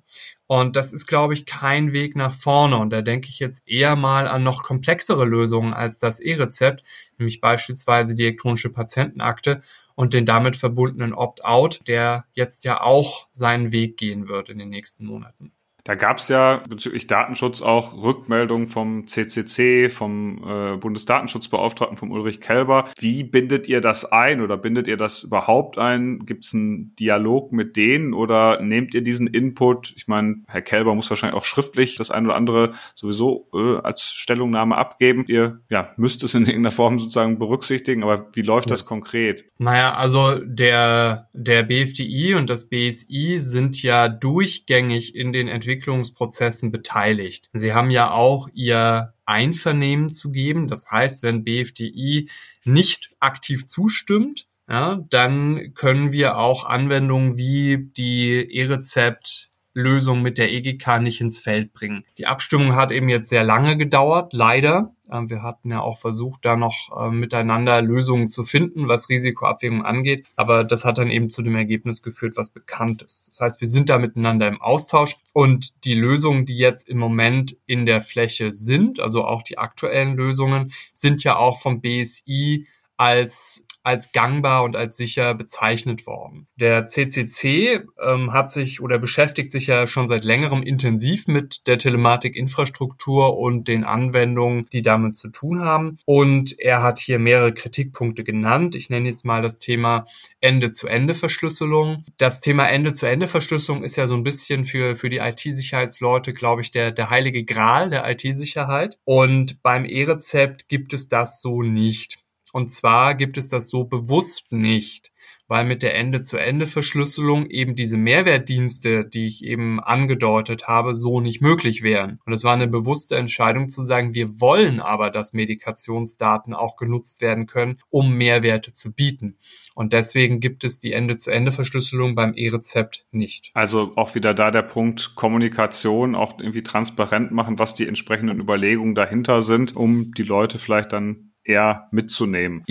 Und 0.48 0.78
das 0.78 0.94
ist, 0.94 1.08
glaube 1.08 1.34
ich, 1.34 1.46
kein 1.46 1.92
Weg 1.92 2.16
nach 2.16 2.32
vorne. 2.32 2.78
Und 2.78 2.92
da 2.92 3.02
denke 3.02 3.28
ich 3.28 3.40
jetzt 3.40 3.70
eher 3.70 3.98
mal 3.98 4.30
an 4.30 4.44
noch 4.44 4.64
komplexere 4.64 5.26
Lösungen 5.26 5.74
als 5.74 6.00
das 6.00 6.22
E-Rezept, 6.22 6.84
nämlich 7.20 7.42
beispielsweise 7.42 8.16
die 8.16 8.24
elektronische 8.24 8.72
Patientenakte 8.72 9.62
und 9.96 10.14
den 10.14 10.26
damit 10.26 10.56
verbundenen 10.56 11.14
Opt-out, 11.14 11.82
der 11.88 12.26
jetzt 12.34 12.64
ja 12.64 12.82
auch 12.82 13.28
seinen 13.32 13.72
Weg 13.72 13.98
gehen 13.98 14.28
wird 14.30 14.50
in 14.50 14.60
den 14.60 14.70
nächsten 14.70 15.06
Monaten. 15.06 15.52
Da 15.88 15.96
gab 15.96 16.18
es 16.18 16.28
ja 16.28 16.62
bezüglich 16.68 17.08
Datenschutz 17.08 17.62
auch 17.62 17.94
Rückmeldungen 17.94 18.68
vom 18.68 19.08
CCC, 19.08 19.90
vom 19.90 20.44
äh, 20.46 20.76
Bundesdatenschutzbeauftragten, 20.76 21.96
vom 21.96 22.12
Ulrich 22.12 22.42
Kelber. 22.42 22.90
Wie 23.00 23.24
bindet 23.24 23.70
ihr 23.70 23.80
das 23.80 24.04
ein 24.04 24.42
oder 24.42 24.58
bindet 24.58 24.90
ihr 24.90 24.98
das 24.98 25.24
überhaupt 25.24 25.78
ein? 25.78 26.26
Gibt 26.26 26.44
es 26.44 26.54
einen 26.54 26.94
Dialog 26.98 27.54
mit 27.54 27.78
denen 27.78 28.14
oder 28.14 28.62
nehmt 28.62 28.96
ihr 28.96 29.02
diesen 29.02 29.28
Input? 29.28 29.94
Ich 29.96 30.10
meine, 30.10 30.44
Herr 30.48 30.62
Kelber 30.62 30.94
muss 30.94 31.10
wahrscheinlich 31.10 31.40
auch 31.40 31.46
schriftlich 31.46 31.96
das 31.96 32.12
eine 32.12 32.28
oder 32.28 32.36
andere 32.36 32.74
sowieso 32.94 33.48
äh, 33.54 33.78
als 33.78 34.04
Stellungnahme 34.04 34.76
abgeben. 34.76 35.24
Ihr 35.30 35.62
ja, 35.70 35.94
müsst 35.96 36.22
es 36.22 36.34
in 36.34 36.42
irgendeiner 36.42 36.72
Form 36.72 37.00
sozusagen 37.00 37.40
berücksichtigen, 37.40 38.04
aber 38.04 38.28
wie 38.34 38.42
läuft 38.42 38.72
das 38.72 38.86
konkret? 38.86 39.46
Naja, 39.58 39.94
also 39.94 40.36
der, 40.36 41.30
der 41.32 41.64
BFDI 41.64 42.36
und 42.36 42.50
das 42.50 42.68
BSI 42.68 43.40
sind 43.40 43.82
ja 43.82 44.10
durchgängig 44.10 45.16
in 45.16 45.32
den 45.32 45.48
Entwicklungen 45.48 45.77
Entwicklungsprozessen 45.78 46.72
beteiligt. 46.72 47.50
Sie 47.54 47.74
haben 47.74 47.92
ja 47.92 48.12
auch 48.12 48.50
ihr 48.54 49.14
Einvernehmen 49.26 50.10
zu 50.10 50.32
geben. 50.32 50.68
Das 50.68 50.90
heißt, 50.90 51.24
wenn 51.24 51.44
BFDI 51.44 52.30
nicht 52.66 53.16
aktiv 53.20 53.68
zustimmt, 53.68 54.48
ja, 54.70 55.06
dann 55.10 55.74
können 55.76 56.12
wir 56.12 56.38
auch 56.38 56.66
Anwendungen 56.66 57.38
wie 57.38 57.90
die 57.96 58.34
E-Rezept 58.34 59.50
Lösung 59.78 60.24
mit 60.24 60.40
der 60.40 60.52
EGK 60.52 61.00
nicht 61.00 61.22
ins 61.22 61.38
Feld 61.38 61.72
bringen. 61.72 62.04
Die 62.18 62.26
Abstimmung 62.26 62.76
hat 62.76 62.92
eben 62.92 63.10
jetzt 63.10 63.30
sehr 63.30 63.44
lange 63.44 63.78
gedauert, 63.78 64.34
leider. 64.34 64.96
Ähm, 65.12 65.30
wir 65.30 65.44
hatten 65.44 65.70
ja 65.70 65.82
auch 65.82 66.00
versucht, 66.00 66.44
da 66.44 66.56
noch 66.56 66.90
ähm, 67.00 67.20
miteinander 67.20 67.82
Lösungen 67.82 68.28
zu 68.28 68.44
finden, 68.44 68.88
was 68.88 69.08
Risikoabwägung 69.08 69.86
angeht. 69.86 70.26
Aber 70.36 70.64
das 70.64 70.84
hat 70.84 70.98
dann 70.98 71.12
eben 71.12 71.30
zu 71.30 71.44
dem 71.44 71.56
Ergebnis 71.56 72.02
geführt, 72.02 72.38
was 72.38 72.50
bekannt 72.50 73.04
ist. 73.04 73.28
Das 73.28 73.40
heißt, 73.40 73.62
wir 73.62 73.68
sind 73.68 73.90
da 73.90 74.00
miteinander 74.00 74.48
im 74.48 74.62
Austausch 74.62 75.16
und 75.32 75.86
die 75.86 75.94
Lösungen, 75.94 76.48
die 76.48 76.58
jetzt 76.58 76.90
im 76.90 76.98
Moment 76.98 77.56
in 77.68 77.86
der 77.86 78.02
Fläche 78.02 78.52
sind, 78.52 79.00
also 79.00 79.26
auch 79.26 79.44
die 79.44 79.60
aktuellen 79.60 80.16
Lösungen, 80.16 80.74
sind 80.92 81.24
ja 81.24 81.36
auch 81.38 81.62
vom 81.62 81.82
BSI 81.82 82.66
als 82.98 83.67
als 83.88 84.12
gangbar 84.12 84.64
und 84.64 84.76
als 84.76 84.98
sicher 84.98 85.34
bezeichnet 85.34 86.06
worden. 86.06 86.48
Der 86.58 86.88
CCC 86.88 87.86
ähm, 88.06 88.34
hat 88.34 88.52
sich 88.52 88.82
oder 88.82 89.00
beschäftigt 89.00 89.50
sich 89.50 89.68
ja 89.68 89.88
schon 89.88 90.10
seit 90.10 90.26
längerem 90.26 90.62
intensiv 90.62 91.28
mit 91.28 91.66
der 91.68 91.78
Telematikinfrastruktur 91.78 93.38
und 93.38 93.70
den 93.70 93.86
Anwendungen, 93.86 94.68
die 94.74 94.82
damit 94.82 95.16
zu 95.16 95.30
tun 95.30 95.62
haben. 95.62 96.00
Und 96.04 96.60
er 96.60 96.84
hat 96.84 97.00
hier 97.00 97.18
mehrere 97.18 97.54
Kritikpunkte 97.54 98.26
genannt. 98.26 98.76
Ich 98.76 98.90
nenne 98.90 99.08
jetzt 99.08 99.24
mal 99.24 99.42
das 99.42 99.58
Thema 99.58 100.06
Ende-zu-Ende-Verschlüsselung. 100.42 102.04
Das 102.18 102.42
Thema 102.42 102.68
Ende-zu-Ende-Verschlüsselung 102.68 103.84
ist 103.84 103.96
ja 103.96 104.08
so 104.08 104.16
ein 104.16 104.24
bisschen 104.24 104.66
für, 104.66 104.98
für 104.98 105.10
die 105.10 105.20
IT-Sicherheitsleute, 105.20 106.34
glaube 106.34 106.62
ich, 106.62 106.72
der, 106.72 106.92
der 106.92 107.10
heilige 107.10 107.46
Gral 107.46 107.90
der 107.90 108.06
IT-Sicherheit. 108.10 109.00
Und 109.06 109.64
beim 109.64 109.86
E-Rezept 109.86 110.68
gibt 110.68 110.92
es 110.92 111.08
das 111.08 111.42
so 111.42 111.64
nicht. 111.64 112.20
Und 112.58 112.72
zwar 112.72 113.14
gibt 113.14 113.38
es 113.38 113.50
das 113.50 113.70
so 113.70 113.84
bewusst 113.84 114.52
nicht, 114.52 115.12
weil 115.48 115.64
mit 115.64 115.84
der 115.84 115.94
Ende-zu-Ende-Verschlüsselung 115.94 117.46
eben 117.52 117.76
diese 117.76 117.98
Mehrwertdienste, 117.98 119.06
die 119.06 119.28
ich 119.28 119.44
eben 119.44 119.80
angedeutet 119.80 120.68
habe, 120.68 120.96
so 120.96 121.22
nicht 121.22 121.40
möglich 121.40 121.84
wären. 121.84 122.20
Und 122.26 122.34
es 122.34 122.44
war 122.44 122.54
eine 122.54 122.68
bewusste 122.68 123.16
Entscheidung 123.16 123.70
zu 123.70 123.84
sagen, 123.84 124.16
wir 124.16 124.42
wollen 124.42 124.80
aber, 124.80 125.12
dass 125.12 125.34
Medikationsdaten 125.34 126.56
auch 126.56 126.78
genutzt 126.78 127.22
werden 127.22 127.46
können, 127.46 127.78
um 127.92 128.16
Mehrwerte 128.16 128.74
zu 128.74 128.92
bieten. 128.92 129.38
Und 129.76 129.94
deswegen 129.94 130.40
gibt 130.40 130.64
es 130.64 130.80
die 130.80 130.94
Ende-zu-Ende-Verschlüsselung 130.94 132.16
beim 132.16 132.34
E-Rezept 132.34 133.06
nicht. 133.12 133.52
Also 133.54 133.92
auch 133.98 134.16
wieder 134.16 134.34
da 134.34 134.50
der 134.50 134.64
Punkt 134.64 135.14
Kommunikation, 135.14 136.16
auch 136.16 136.40
irgendwie 136.40 136.64
transparent 136.64 137.32
machen, 137.32 137.60
was 137.60 137.76
die 137.76 137.88
entsprechenden 137.88 138.40
Überlegungen 138.40 138.96
dahinter 138.96 139.44
sind, 139.44 139.76
um 139.76 140.12
die 140.16 140.24
Leute 140.24 140.58
vielleicht 140.58 140.92
dann 140.92 141.34
eher 141.48 141.88
mitzunehmen. 141.92 142.64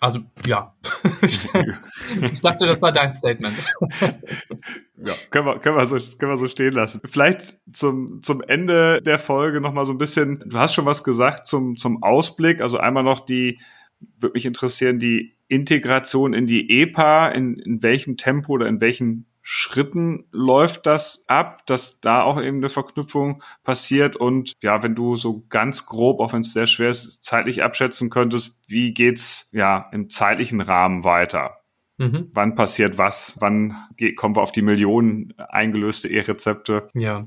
Also 0.00 0.20
ja. 0.46 0.74
ich 1.22 2.40
dachte, 2.40 2.66
das 2.66 2.80
war 2.80 2.92
dein 2.92 3.12
Statement. 3.12 3.56
ja, 4.00 5.12
können 5.30 5.46
wir, 5.46 5.58
können 5.58 5.76
wir, 5.76 5.84
so, 5.86 5.96
können 6.16 6.32
wir 6.32 6.36
so 6.36 6.46
stehen 6.46 6.72
lassen. 6.72 7.00
Vielleicht 7.04 7.58
zum, 7.72 8.22
zum 8.22 8.40
Ende 8.42 9.02
der 9.02 9.18
Folge 9.18 9.60
nochmal 9.60 9.84
so 9.84 9.92
ein 9.92 9.98
bisschen, 9.98 10.44
du 10.46 10.58
hast 10.58 10.74
schon 10.74 10.86
was 10.86 11.02
gesagt 11.02 11.46
zum, 11.46 11.76
zum 11.76 12.02
Ausblick, 12.02 12.60
also 12.60 12.78
einmal 12.78 13.02
noch 13.02 13.20
die, 13.20 13.60
würde 14.18 14.34
mich 14.34 14.46
interessieren, 14.46 14.98
die 14.98 15.34
Integration 15.48 16.32
in 16.32 16.46
die 16.46 16.70
EPA, 16.80 17.28
in, 17.28 17.54
in 17.58 17.82
welchem 17.82 18.16
Tempo 18.16 18.52
oder 18.52 18.68
in 18.68 18.80
welchen 18.80 19.26
Schritten 19.42 20.26
läuft 20.30 20.86
das 20.86 21.24
ab, 21.26 21.66
dass 21.66 22.00
da 22.00 22.22
auch 22.22 22.40
eben 22.40 22.58
eine 22.58 22.68
Verknüpfung 22.68 23.42
passiert 23.64 24.16
und 24.16 24.52
ja, 24.62 24.82
wenn 24.82 24.94
du 24.94 25.16
so 25.16 25.44
ganz 25.48 25.86
grob, 25.86 26.20
auch 26.20 26.32
wenn 26.32 26.42
es 26.42 26.52
sehr 26.52 26.66
schwer 26.66 26.90
ist, 26.90 27.22
zeitlich 27.22 27.62
abschätzen 27.62 28.10
könntest, 28.10 28.58
wie 28.68 28.92
geht's 28.92 29.48
ja 29.52 29.88
im 29.92 30.10
zeitlichen 30.10 30.60
Rahmen 30.60 31.04
weiter? 31.04 31.60
Mhm. 31.96 32.30
Wann 32.32 32.54
passiert 32.54 32.96
was? 32.96 33.36
Wann 33.40 33.76
kommen 34.16 34.36
wir 34.36 34.42
auf 34.42 34.52
die 34.52 34.62
Millionen 34.62 35.34
eingelöste 35.36 36.08
E-Rezepte? 36.08 36.88
Ja. 36.94 37.26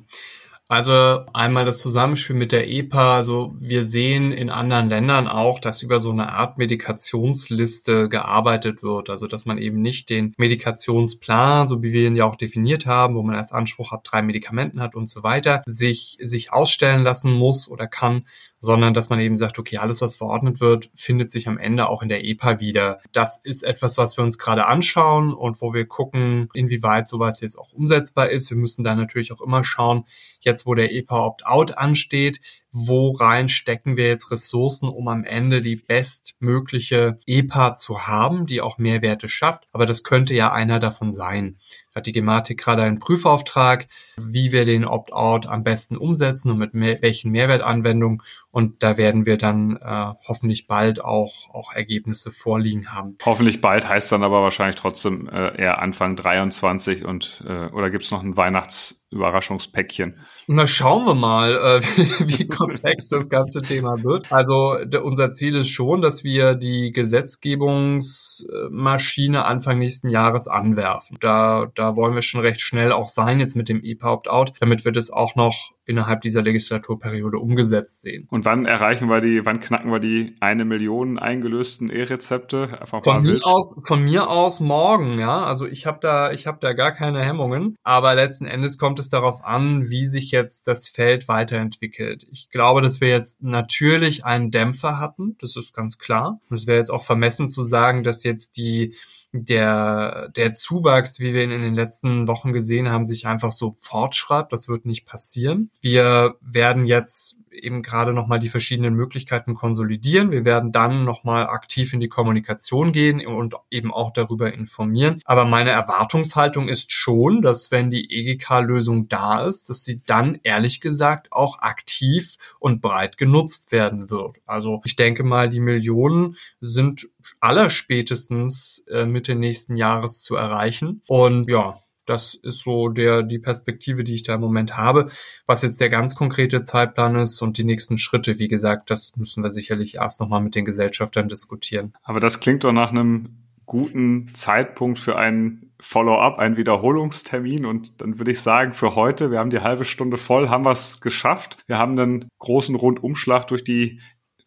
Also 0.70 1.26
einmal 1.34 1.66
das 1.66 1.78
Zusammenspiel 1.78 2.36
mit 2.36 2.54
der 2.54 2.70
EPA. 2.70 3.16
Also 3.16 3.54
wir 3.60 3.84
sehen 3.84 4.32
in 4.32 4.50
anderen 4.50 4.88
Ländern 4.88 5.28
auch, 5.28 5.60
dass 5.60 5.82
über 5.82 6.00
so 6.00 6.10
eine 6.12 6.32
Art 6.32 6.58
Medikationsliste 6.58 8.08
gearbeitet 8.08 8.82
wird. 8.82 9.10
Also 9.10 9.28
dass 9.28 9.46
man 9.46 9.58
eben 9.58 9.82
nicht 9.82 10.10
den 10.10 10.34
Medikationsplan, 10.38 11.68
so 11.68 11.84
wie 11.84 11.92
wir 11.92 12.08
ihn 12.08 12.16
ja 12.16 12.26
auch 12.26 12.38
definiert 12.38 12.86
haben, 12.86 13.16
wo 13.16 13.24
man 13.24 13.36
erst 13.36 13.52
Anspruch 13.52 13.92
hat, 13.92 14.02
drei 14.06 14.22
Medikamenten 14.22 14.80
hat 14.82 14.96
und 14.96 15.10
so 15.10 15.22
weiter, 15.22 15.62
sich, 15.66 16.18
sich 16.22 16.54
ausstellen 16.54 17.04
lassen 17.04 17.32
muss 17.34 17.70
oder 17.70 17.88
kann, 17.88 18.26
sondern 18.64 18.94
dass 18.94 19.10
man 19.10 19.20
eben 19.20 19.36
sagt, 19.36 19.60
okay, 19.60 19.78
alles, 19.78 20.00
was 20.00 20.16
verordnet 20.16 20.62
wird, 20.62 20.90
findet 20.96 21.30
sich 21.32 21.50
am 21.50 21.58
Ende 21.58 21.90
auch 21.90 22.02
in 22.02 22.08
der 22.08 22.24
EPA 22.24 22.62
wieder. 22.62 23.02
Das 23.12 23.42
ist 23.44 23.62
etwas, 23.62 23.98
was 23.98 24.16
wir 24.16 24.24
uns 24.24 24.38
gerade 24.38 24.68
anschauen 24.68 25.34
und 25.34 25.60
wo 25.60 25.74
wir 25.74 25.86
gucken, 25.86 26.48
inwieweit 26.54 27.06
sowas 27.06 27.42
jetzt 27.42 27.58
auch 27.58 27.74
umsetzbar 27.74 28.30
ist. 28.30 28.50
Wir 28.50 28.56
müssen 28.56 28.86
da 28.86 28.96
natürlich 28.96 29.34
auch 29.34 29.42
immer 29.42 29.66
schauen, 29.66 30.06
jetzt 30.40 30.66
wo 30.66 30.76
der 30.76 30.94
EPA 30.94 31.26
Opt-out 31.26 31.78
ansteht, 31.78 32.40
wo 32.72 33.12
rein 33.12 33.50
stecken 33.50 33.98
wir 33.98 34.08
jetzt 34.08 34.32
Ressourcen, 34.32 34.88
um 34.88 35.10
am 35.10 35.26
Ende 35.26 35.62
die 35.62 35.76
bestmögliche 35.76 37.20
EPA 37.28 37.76
zu 37.76 38.08
haben, 38.08 38.46
die 38.46 38.62
auch 38.62 38.78
Mehrwerte 38.78 39.28
schafft. 39.28 39.68
Aber 39.74 39.86
das 39.86 40.04
könnte 40.04 40.34
ja 40.34 40.54
einer 40.54 40.80
davon 40.80 41.12
sein 41.12 41.58
hat 41.96 42.08
die 42.08 42.12
Gematik 42.12 42.60
gerade 42.60 42.84
einen 42.84 43.00
Prüfauftrag, 43.00 43.88
wie 44.18 44.52
wir 44.52 44.66
den 44.66 44.86
Opt-out 44.86 45.46
am 45.46 45.64
besten 45.64 45.98
umsetzen 45.98 46.52
und 46.52 46.58
mit 46.58 46.74
mehr, 46.74 47.02
welchen 47.02 47.32
Mehrwertanwendungen. 47.32 48.22
Und 48.54 48.82
da 48.84 48.98
werden 49.00 49.26
wir 49.26 49.40
dann 49.40 49.78
äh, 49.78 50.14
hoffentlich 50.28 50.68
bald 50.68 51.04
auch, 51.04 51.50
auch 51.52 51.74
Ergebnisse 51.74 52.30
vorliegen 52.30 52.94
haben. 52.94 53.18
Hoffentlich 53.26 53.62
bald 53.62 53.90
heißt 53.90 54.12
dann 54.12 54.22
aber 54.22 54.44
wahrscheinlich 54.44 54.76
trotzdem 54.76 55.28
äh, 55.28 55.60
eher 55.60 55.82
Anfang 55.82 56.16
23 56.16 57.04
und 57.04 57.44
äh, 57.48 57.70
oder 57.70 57.90
gibt's 57.90 58.12
noch 58.12 58.22
ein 58.22 58.38
Weihnachtsüberraschungspäckchen? 58.38 60.20
Na, 60.46 60.68
schauen 60.68 61.08
wir 61.08 61.16
mal, 61.16 61.56
äh, 61.56 61.82
wie, 61.98 62.38
wie 62.38 62.48
komplex 62.48 63.10
das 63.10 63.28
ganze 63.28 63.64
Thema 63.64 64.04
wird. 64.04 64.32
Also 64.32 64.86
der, 64.86 65.04
unser 65.04 65.32
Ziel 65.32 65.56
ist 65.56 65.70
schon, 65.70 66.04
dass 66.04 66.24
wir 66.24 66.54
die 66.54 66.92
Gesetzgebungsmaschine 66.92 69.46
Anfang 69.46 69.80
nächsten 69.80 70.10
Jahres 70.10 70.48
anwerfen. 70.48 71.18
Da, 71.20 71.72
da 71.74 71.96
wollen 71.96 72.14
wir 72.14 72.22
schon 72.22 72.42
recht 72.42 72.62
schnell 72.62 72.92
auch 72.92 73.08
sein, 73.08 73.40
jetzt 73.40 73.56
mit 73.56 73.68
dem 73.68 73.82
E-Opt-out, 73.84 74.54
damit 74.60 74.86
wir 74.86 74.92
das 74.92 75.10
auch 75.10 75.34
noch 75.34 75.74
innerhalb 75.86 76.22
dieser 76.22 76.42
Legislaturperiode 76.42 77.38
umgesetzt 77.38 78.02
sehen. 78.02 78.28
Und 78.30 78.46
wann 78.46 78.66
erreichen 78.66 79.10
wir 79.10 79.20
die, 79.20 79.46
wann 79.46 79.60
knacken 79.60 79.92
wir 79.92 80.00
die 80.00 80.36
eine 80.40 80.66
Million 80.66 81.20
eingelösten 81.20 81.90
E-Rezepte? 81.90 82.80
Von 83.04 83.24
mir 83.24 83.46
aus, 83.46 83.76
von 83.84 84.04
mir 84.04 84.30
aus 84.30 84.60
morgen, 84.60 85.20
ja. 85.20 85.44
Also 85.44 85.66
ich 85.66 85.86
habe 85.86 86.00
da, 86.02 86.32
ich 86.32 86.48
habe 86.48 86.60
da 86.62 86.74
gar 86.74 86.92
keine 86.92 87.24
Hemmungen. 87.24 87.76
Aber 87.84 88.16
letzten 88.16 88.46
Endes 88.46 88.78
kommt 88.78 89.00
es 89.00 89.10
darauf 89.10 89.44
an, 89.44 89.90
wie 89.90 90.08
sich 90.08 90.32
jetzt 90.32 90.68
das 90.68 90.88
Feld 90.88 91.28
weiterentwickelt. 91.28 92.26
Ich 92.32 92.50
glaube, 92.50 92.82
dass 92.82 93.02
wir 93.02 93.10
jetzt 93.10 93.44
natürlich 93.44 94.26
einen 94.26 94.52
Dämpfer 94.52 95.00
hatten. 95.00 95.36
Das 95.40 95.58
ist 95.58 95.74
ganz 95.74 95.98
klar. 95.98 96.40
Und 96.50 96.58
es 96.58 96.68
wäre 96.68 96.80
jetzt 96.80 96.92
auch 96.92 97.04
vermessen 97.04 97.50
zu 97.50 97.64
sagen, 97.64 98.04
dass 98.04 98.24
jetzt 98.24 98.58
die 98.58 98.96
der, 99.34 100.30
der 100.36 100.54
Zuwachs, 100.54 101.20
wie 101.20 101.34
wir 101.34 101.44
ihn 101.44 101.52
in 101.52 101.64
den 101.64 101.74
letzten 101.74 102.28
Wochen 102.28 102.54
gesehen 102.54 102.90
haben, 102.90 103.06
sich 103.06 103.26
einfach 103.26 103.52
so 103.52 103.72
fortschreibt. 103.72 104.54
Das 104.54 104.68
wird 104.68 104.86
nicht 104.86 105.06
passieren. 105.06 105.72
Wir 105.82 106.36
werden 106.40 106.86
jetzt 106.86 107.38
eben 107.54 107.82
gerade 107.82 108.14
nochmal 108.14 108.40
die 108.40 108.50
verschiedenen 108.50 108.94
Möglichkeiten 108.96 109.54
konsolidieren. 109.56 110.32
Wir 110.32 110.46
werden 110.46 110.72
dann 110.72 111.06
nochmal 111.06 111.48
aktiv 111.48 111.94
in 111.94 112.00
die 112.00 112.10
Kommunikation 112.10 112.92
gehen 112.92 113.26
und 113.26 113.56
eben 113.70 113.94
auch 113.94 114.12
darüber 114.12 114.54
informieren. 114.54 115.22
Aber 115.26 115.46
meine 115.46 115.72
Erwartungshaltung 115.72 116.68
ist 116.68 116.92
schon, 116.92 117.42
dass 117.42 117.72
wenn 117.72 117.90
die 117.90 118.12
EGK-Lösung 118.12 119.08
da 119.08 119.46
ist, 119.46 119.70
dass 119.70 119.84
sie 119.84 120.02
dann 120.06 120.40
ehrlich 120.44 120.82
gesagt 120.82 121.32
auch 121.32 121.60
aktiv 121.60 122.38
und 122.60 122.82
breit 122.82 123.18
genutzt 123.18 123.72
werden 123.72 124.10
wird. 124.10 124.38
Also 124.46 124.82
ich 124.86 124.96
denke 124.96 125.24
mal, 125.24 125.50
die 125.50 125.60
Millionen 125.60 126.36
sind 126.60 127.10
allerspätestens 127.40 128.86
äh, 128.90 129.06
Mitte 129.06 129.36
nächsten 129.36 129.76
Jahres 129.76 130.22
zu 130.22 130.36
erreichen. 130.36 131.02
Und 131.08 131.50
ja, 131.50 131.80
das 132.06 132.34
ist 132.36 132.64
so 132.64 132.90
der, 132.90 133.24
die 133.24 133.40
Perspektive, 133.40 134.04
die 134.04 134.16
ich 134.16 134.24
da 134.24 134.36
im 134.36 134.42
Moment 134.42 134.78
habe. 134.78 135.10
Was 135.46 135.62
jetzt 135.62 135.80
der 135.80 135.90
ganz 135.90 136.16
konkrete 136.16 136.62
Zeitplan 136.62 137.16
ist 137.16 137.42
und 137.42 137.58
die 137.58 137.64
nächsten 137.64 137.98
Schritte, 137.98 138.40
wie 138.40 138.48
gesagt, 138.48 138.90
das 138.90 139.16
müssen 139.18 139.44
wir 139.44 139.50
sicherlich 139.50 139.96
erst 139.96 140.20
nochmal 140.20 140.42
mit 140.42 140.56
den 140.56 140.66
Gesellschaftern 140.66 141.28
diskutieren. 141.28 141.94
Aber 142.04 142.20
das 142.20 142.40
klingt 142.40 142.64
doch 142.64 142.74
nach 142.74 142.92
einem 142.92 143.44
guten 143.66 144.34
Zeitpunkt 144.34 145.00
für 145.00 145.18
einen 145.18 145.72
Follow-up, 145.80 146.40
einen 146.40 146.58
Wiederholungstermin. 146.58 147.66
Und 147.66 148.02
dann 148.02 148.20
würde 148.20 148.32
ich 148.32 148.42
sagen, 148.42 148.72
für 148.72 148.96
heute, 148.96 149.32
wir 149.32 149.40
haben 149.40 149.50
die 149.50 149.62
halbe 149.62 149.86
Stunde 149.86 150.18
voll, 150.18 150.50
haben 150.50 150.66
wir 150.66 150.72
es 150.72 151.02
geschafft. 151.02 151.58
Wir 151.68 151.78
haben 151.78 152.00
einen 152.00 152.30
großen 152.40 152.76
Rundumschlag 152.76 153.48
durch 153.48 153.64
die 153.64 154.00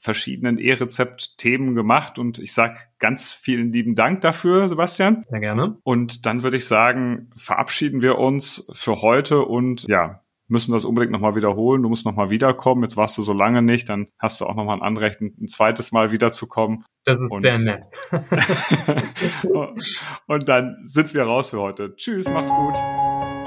verschiedenen 0.07 0.59
E-Rezept-Themen 0.59 1.75
gemacht 1.75 2.19
und 2.19 2.39
ich 2.39 2.55
sage 2.55 2.79
ganz 3.01 3.35
vielen 3.35 3.73
lieben 3.73 3.97
Dank 3.97 4.21
dafür, 4.21 4.69
Sebastian. 4.69 5.25
Sehr 5.29 5.41
gerne. 5.41 5.79
Und 5.83 6.27
dann 6.27 6.45
würde 6.45 6.57
ich 6.57 6.67
sagen, 6.67 7.31
verabschieden 7.37 8.03
wir 8.03 8.19
uns 8.19 8.69
für 8.73 9.03
heute 9.03 9.45
und 9.45 9.83
ja, 9.89 10.23
müssen 10.47 10.73
das 10.73 10.85
unbedingt 10.85 11.11
nochmal 11.11 11.35
wiederholen. 11.35 11.83
Du 11.83 11.89
musst 11.89 12.07
nochmal 12.07 12.31
wiederkommen. 12.31 12.85
Jetzt 12.85 12.97
warst 12.97 13.19
du 13.19 13.23
so 13.23 13.33
lange 13.33 13.63
nicht, 13.63 13.89
dann 13.89 14.07
hast 14.17 14.41
du 14.41 14.47
auch 14.47 14.55
nochmal 14.55 14.77
ein 14.77 14.83
Anrecht, 14.83 15.21
ein, 15.21 15.49
zweites 15.49 15.91
Mal 15.91 16.13
wiederzukommen. 16.13 16.85
Das 17.05 17.21
ist 17.21 17.33
und, 17.33 17.41
sehr 17.41 17.59
nett. 17.59 17.83
und 20.29 20.49
dann 20.49 20.83
sind 20.85 21.15
wir 21.15 21.25
raus 21.25 21.51
für 21.51 21.61
heute. 21.61 21.97
Tschüss, 21.97 22.31
mach's 22.31 22.51
gut. 22.51 22.75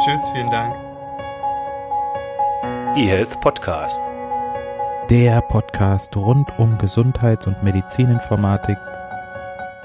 Tschüss, 0.03 0.29
vielen 0.33 0.51
Dank. 0.51 0.75
eHealth 2.97 3.39
Podcast 3.39 4.01
der 5.09 5.41
Podcast 5.41 6.15
rund 6.15 6.47
um 6.59 6.77
Gesundheits- 6.77 7.47
und 7.47 7.63
Medizininformatik 7.63 8.77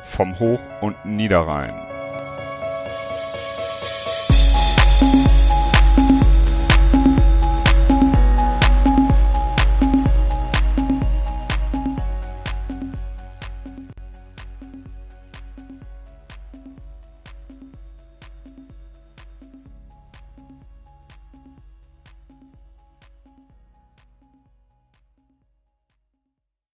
vom 0.02 0.38
Hoch- 0.38 0.60
und 0.82 1.02
Niederrhein. 1.06 1.93